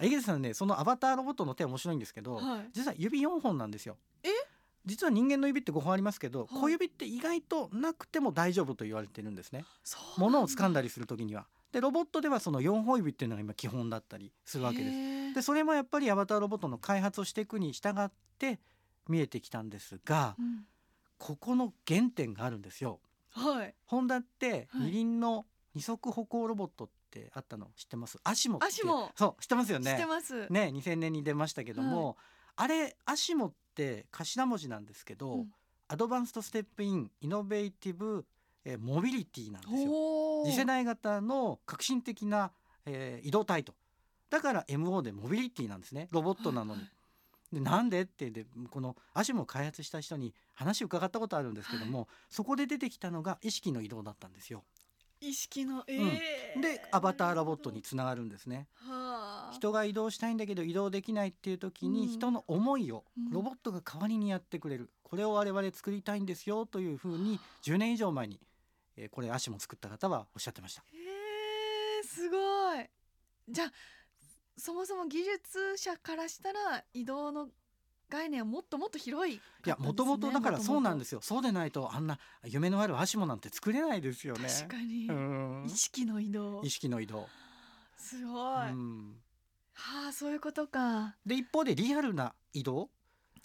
[0.00, 3.96] 井桁さんねそのアバターロボットの手面白いんですけど、はい実は指4本なんですよ。
[4.22, 4.28] え？
[4.84, 9.64] 実は人間の指って5本ありますけど、はい小指って意外となくても大丈夫と言われてるんですね。
[10.18, 11.46] 物を掴んだりりする時には。
[11.76, 14.90] でロボットではその4本指っていうのが今基本だったりするわけです。
[15.30, 18.60] すでそれもやっぱりアバターロボットの開発をしていくに従って
[19.08, 20.64] 見えてきたんですがうん。
[21.18, 23.00] ここの原点があるんですよ。
[23.28, 23.74] はい。
[23.84, 24.86] ホンダってはい。
[24.86, 28.18] 二輪の二足歩行ロボットってあったの知ってます？
[28.24, 28.58] アシモ
[29.14, 29.90] そう知ってますよね。
[29.90, 30.46] 知ってます。
[30.48, 32.16] ね2000年に出ましたけども、
[32.56, 35.50] あれアシモって頭文字なんですけど、うん。
[35.88, 38.24] アドバンストステップインイノベーティブ、
[38.66, 40.44] えーモビリティなんですよ。
[40.44, 42.50] 次世代型の革新的な、
[42.84, 43.74] えー移動体と。
[44.28, 46.08] だから MO でモビリティなんですね。
[46.10, 46.82] ロボットなのに。
[46.82, 46.90] はい
[47.52, 54.64] でなんでってでこのアシ開発した人に話を伺ったことあるんですけども、そこで出てきたのが意識の移動だったんですよ。
[55.20, 56.60] 意識のえー。
[56.60, 58.66] でアバターロボットにつながるんですね。
[58.74, 59.52] はあ。
[59.54, 62.08] 人が移動したいんだけど移動できないっていう時にうん。
[62.08, 63.30] 人の思いをうん。
[63.30, 68.40] ロボットが代わりにやってくれる、これを我々作りたいんですよというふうに10年以上前に、
[68.96, 70.82] えーこれアシモ作った方はおっしゃってました。
[70.92, 72.36] えー、すご
[72.74, 72.88] い。
[73.48, 73.72] じゃあ
[74.58, 77.48] そもそも技術者からしたら移動の
[78.08, 84.48] 概念はもっともっと広いいやもともとだからそうなんですすよそうでないとあんな夢のあるアシモなんて作れないですよね。
[84.48, 85.64] 確かに、うん。
[85.66, 86.62] 意識の移動。
[86.62, 87.28] 意識の移動。
[87.98, 88.32] すご
[88.64, 89.16] い、うん。
[89.74, 91.16] はあそういうことか。
[91.26, 92.90] で一方でリアルな移動。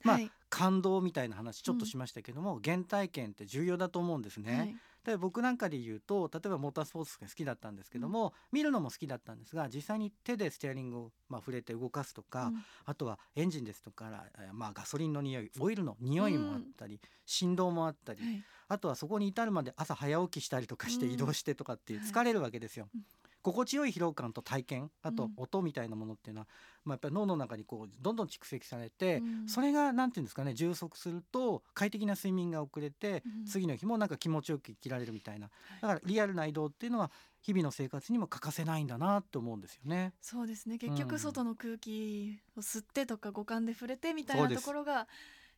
[0.04, 0.32] まあはい。
[0.50, 4.58] 感動みたいな話ちょっとしましたけども、原体験って重要だと思うんですね。
[4.58, 12.64] はいで僕なんかで言うと例えばモータースポーツが好きだったんですけども、見るのも好きだったんですが実際に手でステアリングを、まあ、触れて動かすとか、うん。
[12.86, 18.44] あとはエンジンですとか、えーまあ、ガソリンの匂いオイルの匂いもあったり、振動もあったり、はい。
[18.68, 21.12] あとはそこに至るまで朝早起きしたりとかしてうん。
[21.14, 22.10] 移動してとかっていうはい。
[22.10, 22.88] 疲れるわけですよ。
[22.94, 23.02] うん
[23.42, 25.34] 心地よい疲労感と体験あとうん。
[25.38, 26.48] 音みたいなものっていうのは、
[26.86, 29.48] まあ、やっぱり脳の中にこうどんどん蓄積されて、うん。
[29.48, 33.46] それがなんていうんですかね充足すると快適な睡眠が遅れて、うん。
[33.46, 35.48] 次の日もなんか気持ちよく生きられるみたいな。
[35.48, 35.82] はい。
[35.82, 37.12] だからリアルな移動っていうのは
[37.42, 40.14] 日々の生活にも欠かせないんだなって思うんですよね。
[40.22, 40.78] そうですね。
[40.78, 40.98] 結うん。
[40.98, 45.08] 局外の空気を吸ってとか五感で触れてみたいなところが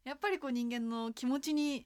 [0.03, 1.85] やっぱりこう人間の気持ちに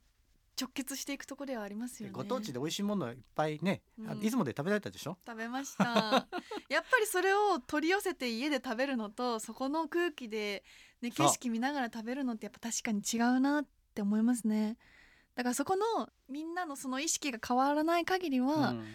[0.60, 2.14] 直結していくところではありますよね。
[2.14, 4.20] ご当地で美味しいものいっぱいね、あうん。
[4.20, 5.18] 出雲で食べられたでしょ？
[5.26, 5.84] 食べました。
[6.70, 10.64] やっぱりそれを取り寄せて家で食べるのと そこの空気で、
[11.02, 14.78] ね、景色見ながら食べるのってやっぱ確かに違うなって思いますね。
[15.36, 18.86] だからそこのみんなのその意識が変わらない限りは、うん。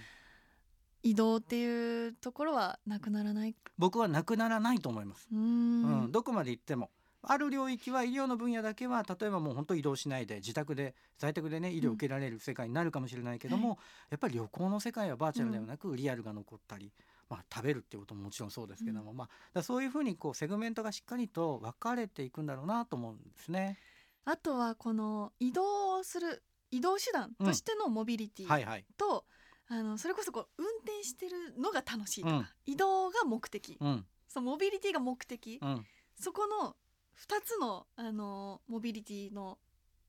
[1.04, 3.56] 移動っていうところはなくならない？
[3.76, 5.28] 僕はなくならないと思います。
[5.32, 6.90] うんどこまで行っても
[7.24, 13.78] ある領域は医療の分野だけは例えばもう本当移動しないで自宅で在宅でね医療を受けられる世界になるかもしれないけども、
[14.10, 16.92] やっぱり旅行の世界はバーチャルではなくリアルが残ったり、
[17.30, 23.78] まあ、食べるっていうことももちろんそうですけども、まあ、だからそういうふうにこうセグメントがしっかりと分かれていくんだろうなと思うんですね。
[24.24, 29.24] あとはこの移動する移動手段としてのモビリティはいはい、と、
[29.68, 32.46] あのそれこそこう運転してるのが楽しいとか、うん。
[32.66, 34.06] 移動が目的、うん。
[34.28, 35.86] そうモビリティが目的、うん、
[36.18, 36.74] そこの
[37.18, 39.58] 2つのあのモビリティの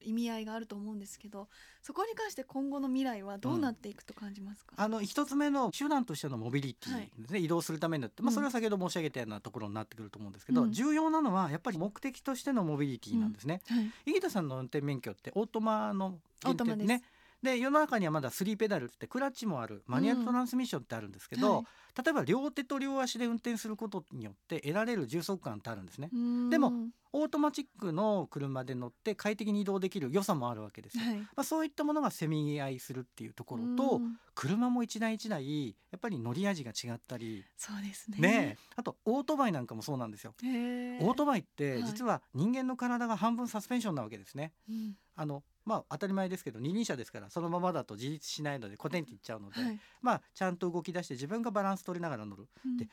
[0.05, 1.47] 意味合いがあると思うんですけど
[1.81, 8.33] そこに関して今後の未来はどうなっていくと感じますか、あの一つ目の手段としてのモビリティですね、移動するためになって、まあ、うん。
[8.33, 10.71] それは先ほど申し上げたようなところになってくると思うんですけど、うん。
[10.71, 13.61] 重要なのはやっぱり目的としてのモビリティなんですね。
[13.67, 16.87] はい、井桁さんの運転免許ってオートマのオートマです。
[16.87, 17.03] ね
[17.43, 21.63] で世の中にはまだスリーペダルってクラッチもあるマニュアルトランスミッションってあるんですけど、はい
[21.95, 26.09] 例えば両手と両足で運転することによって得られる充足感ってあるんですね。
[26.49, 26.73] でも
[27.11, 31.03] オートマチックの車で乗って快適に移動できる良さもあるわけですよ。
[31.03, 31.17] はい。
[31.17, 34.17] まあ、そういったものがせめぎ合いするっていうところとうん。
[34.33, 37.45] 車も一台一台やっぱり乗り味が違ったり。
[37.55, 38.17] そうですね。
[38.17, 38.63] ねえ。
[38.75, 40.33] あとオートバイなんかもそうなんですよ。
[40.41, 41.83] オートバイってはい。
[41.83, 44.53] 実は人間の体が半分サスペンションなわけですね。
[44.67, 44.95] うん。
[45.15, 52.47] あのまあ当たり前ですけど二輪車ですからそのままだと自立しないのでコテンっていっちゃうので、はいまあちゃんと動き出して自分がバランス取りながら乗る。
[52.65, 52.77] うん。
[52.77, 52.87] で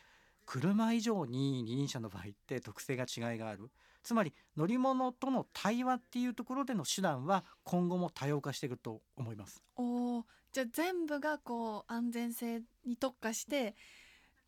[0.46, 3.70] 車以上に二輪車の場合って特性が違いがある。
[4.02, 9.62] つまり乗り物との対話っていうところでの手段は今後も多様化していくと思います。
[9.76, 10.24] おー。
[10.52, 13.76] じゃあ全部がこう安全性に特化して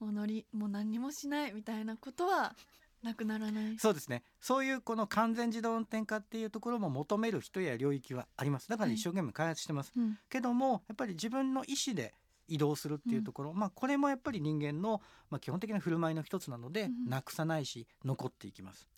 [0.01, 2.57] もう乗りもう何にもしないみたいなことは
[3.03, 3.79] なくならない？
[3.79, 4.23] そうですね。
[4.41, 8.69] そういうこの完全自動運転化っていうところも求める人や領域はあります。
[8.69, 8.97] だからはい。
[8.97, 10.19] 一生懸命開発してます、うん。
[10.29, 12.15] けどもやっぱり自分の意思で
[12.49, 15.01] 移動するっていうところ、まあこれもやっぱり人間の、
[15.31, 18.89] まあ、基本的な振る舞いの一つなので、うんなくさないし残っていきます。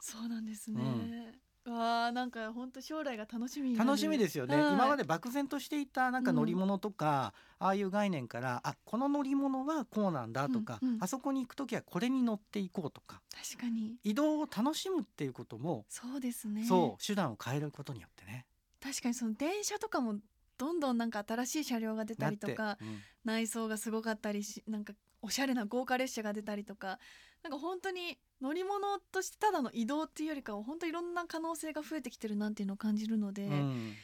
[0.00, 1.32] そうなんですね、
[1.66, 4.74] わあなんか本当将来が楽しみ楽しみですよね、はい。
[4.74, 10.98] 今まで漠然としていたなんか乗り物とか、ああいう概念からあこの乗り物はこうなんだとか、うんうん。
[11.00, 13.22] あそこに行く時はこれに乗っていこうとか。
[13.30, 13.96] 確かに。
[14.04, 16.64] 移動を楽しむっていうことも、そうですね。
[16.64, 18.46] そう手段を変えることによってね。
[18.82, 20.16] 確かにその電車とかも
[20.58, 23.00] どんどんなんか新しい車両が出たりとかうん。
[23.24, 24.92] 内装がすごかったりしなんか
[25.22, 26.98] おしゃれな豪華列車が出たりとか
[27.44, 33.94] なんか本当に乗り物としてただの移動っていうよりかは本当いろんな可能性が増えてきてるなっていうのを感じるので、うん。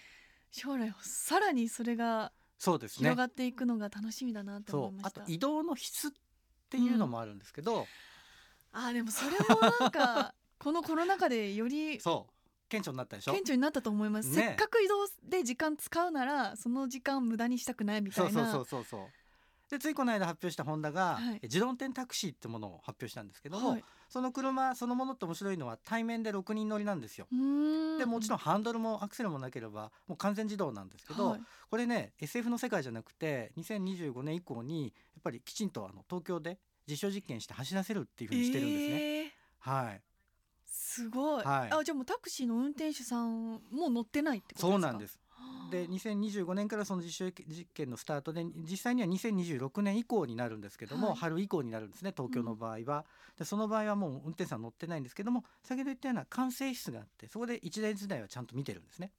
[0.53, 5.23] 将来さらにそれが広がっていくのが楽しみだなって思そいうました。
[5.23, 6.11] あと移動の質っ
[6.69, 7.87] ていうのもあるんですけど、
[8.73, 12.33] あーでもそれもなんか このコロナ禍でよりそう。
[12.69, 13.33] 顕著になったでしょ？
[13.33, 14.35] 顕著になったと思います、ね。
[14.35, 19.09] せっかく移動で時間使うならその時間無駄にしたくないみたそいうなそうそうそうそう
[19.71, 21.37] でついこの間発表したホンダが、はい。
[21.37, 23.85] え自動運転タクシーってものを発表したんですけども、はい。
[24.09, 27.29] その車そのものって面白いのは対面で6人乗りなんですよ。
[27.31, 31.41] でもちろんハンドルもアクセルもなければもう完全自動なんですけど、はい。
[31.71, 34.89] これね SF の世界じゃなくて2025年以降にや
[35.21, 36.59] っぱりきちんとあの東京で
[36.89, 38.95] 実証実験して走らせるっていうふうにしてるんですね。
[38.97, 39.31] えー。
[39.61, 40.03] はい、
[40.67, 41.73] すごい、はい。
[41.73, 44.69] あじゃあもうタクシーの運転手さんも乗ってないってことですか？
[44.73, 45.21] そうなんです。
[45.77, 51.17] はあで2025年からその実証実験のスタートで実際には2026年以降になるんですけども、はい。
[51.17, 53.05] 春以降になるんですね東京の場合は、
[53.39, 59.13] でその場合はもう運転手さん乗ってないんですけども先ほど言ったような管制室があってそこで一台一台はちゃんと見てるんですね。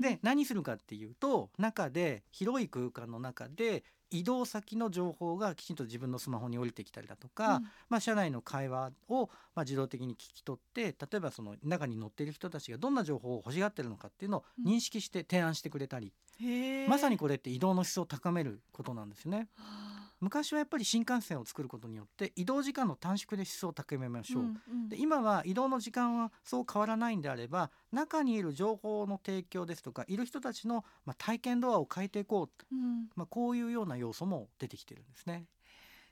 [0.00, 3.82] で何するかっていうと中で広い空間の中で
[4.12, 7.62] 移動先の情報がきちんと自分のスマホに降りてきたりだとか、うん。
[7.88, 14.72] まあ、車内の会話をまあ自動的に聞き取って例えばその中に乗っている人たちがどんな情報を欲しがってるのかっていうのをうん。
[14.72, 16.88] 認識して提案してくれたり、へー。
[16.88, 19.48] まさにこれって移動の質を高めることなんですよね。
[19.56, 19.91] はあ
[20.22, 24.42] 昔はやっぱり新幹線を作ることによって移動時間の短縮で質を高めましょう。
[24.44, 35.46] んうんで今は移動の時間はそう変わらないんであれば中にいる情報の提供ですとかいる人たちの、まあ、体験ドアを変えていこう、うんまあ、こういうような要素も出てきてるんですね。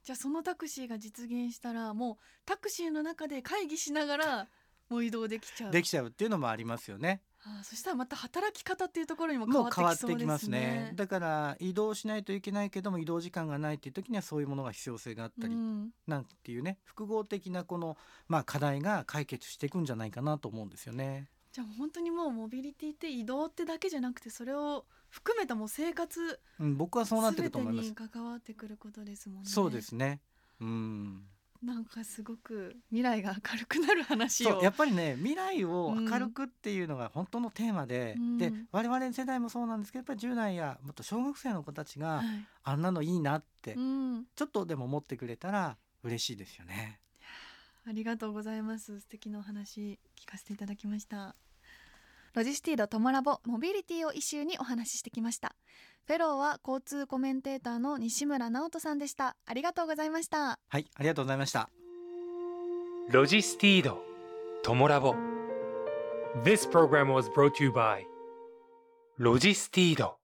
[0.02, 4.48] じゃあそのタクシーが実現したらもうタクシーの中で会議しながら
[4.88, 7.22] もう移動できちゃうできちゃうっていうのもありますよね。
[7.42, 10.92] ああそしたらまた働き方っていうところにも変わって変わってきますね。
[10.94, 17.96] だから移動しないといけないけども移動時間がないっていう時にはそういうものが必要性があったり、うんなんていうね複合的なこの、
[18.28, 21.28] まあ、課題が解決していくんじゃないかなと思うんですよね。
[21.52, 28.08] じゃあ本当にもうモビリティって移動ってだけじゃなくてそれを含めたもう生活うん、僕はそうなってると思います全てに。
[28.10, 30.20] 関わってくることですもんねそうですね。
[30.60, 31.24] うん。
[31.62, 34.50] なんかすごく未来が明るくなる話を。
[34.50, 38.38] そうやっぱりね未来を明るくっていうのが本当のテーマで、うん。
[38.38, 42.26] で我々世代もそうなんですけどやっぱり10代やもっと小学生の子たちが、はい。
[42.64, 47.00] あんなのいいなって、うん、ちょっとでも思ってくれたら嬉しいですよね。
[47.86, 49.00] ありがとうございます。
[49.00, 51.34] 素敵なお話聞かせていただきました。
[52.32, 55.56] ロジスティードトモラボモビリティをイシューにお話ししてきました
[56.06, 59.36] フェローは交通コメンテーターの西村直人さんでした。
[59.46, 60.58] ありがとうございました。
[60.68, 61.68] はいありがとうございました。
[63.10, 64.02] ロジスティード
[64.62, 65.14] トモラボ。
[66.44, 68.04] This program was brought to you by
[69.18, 70.19] ロジスティード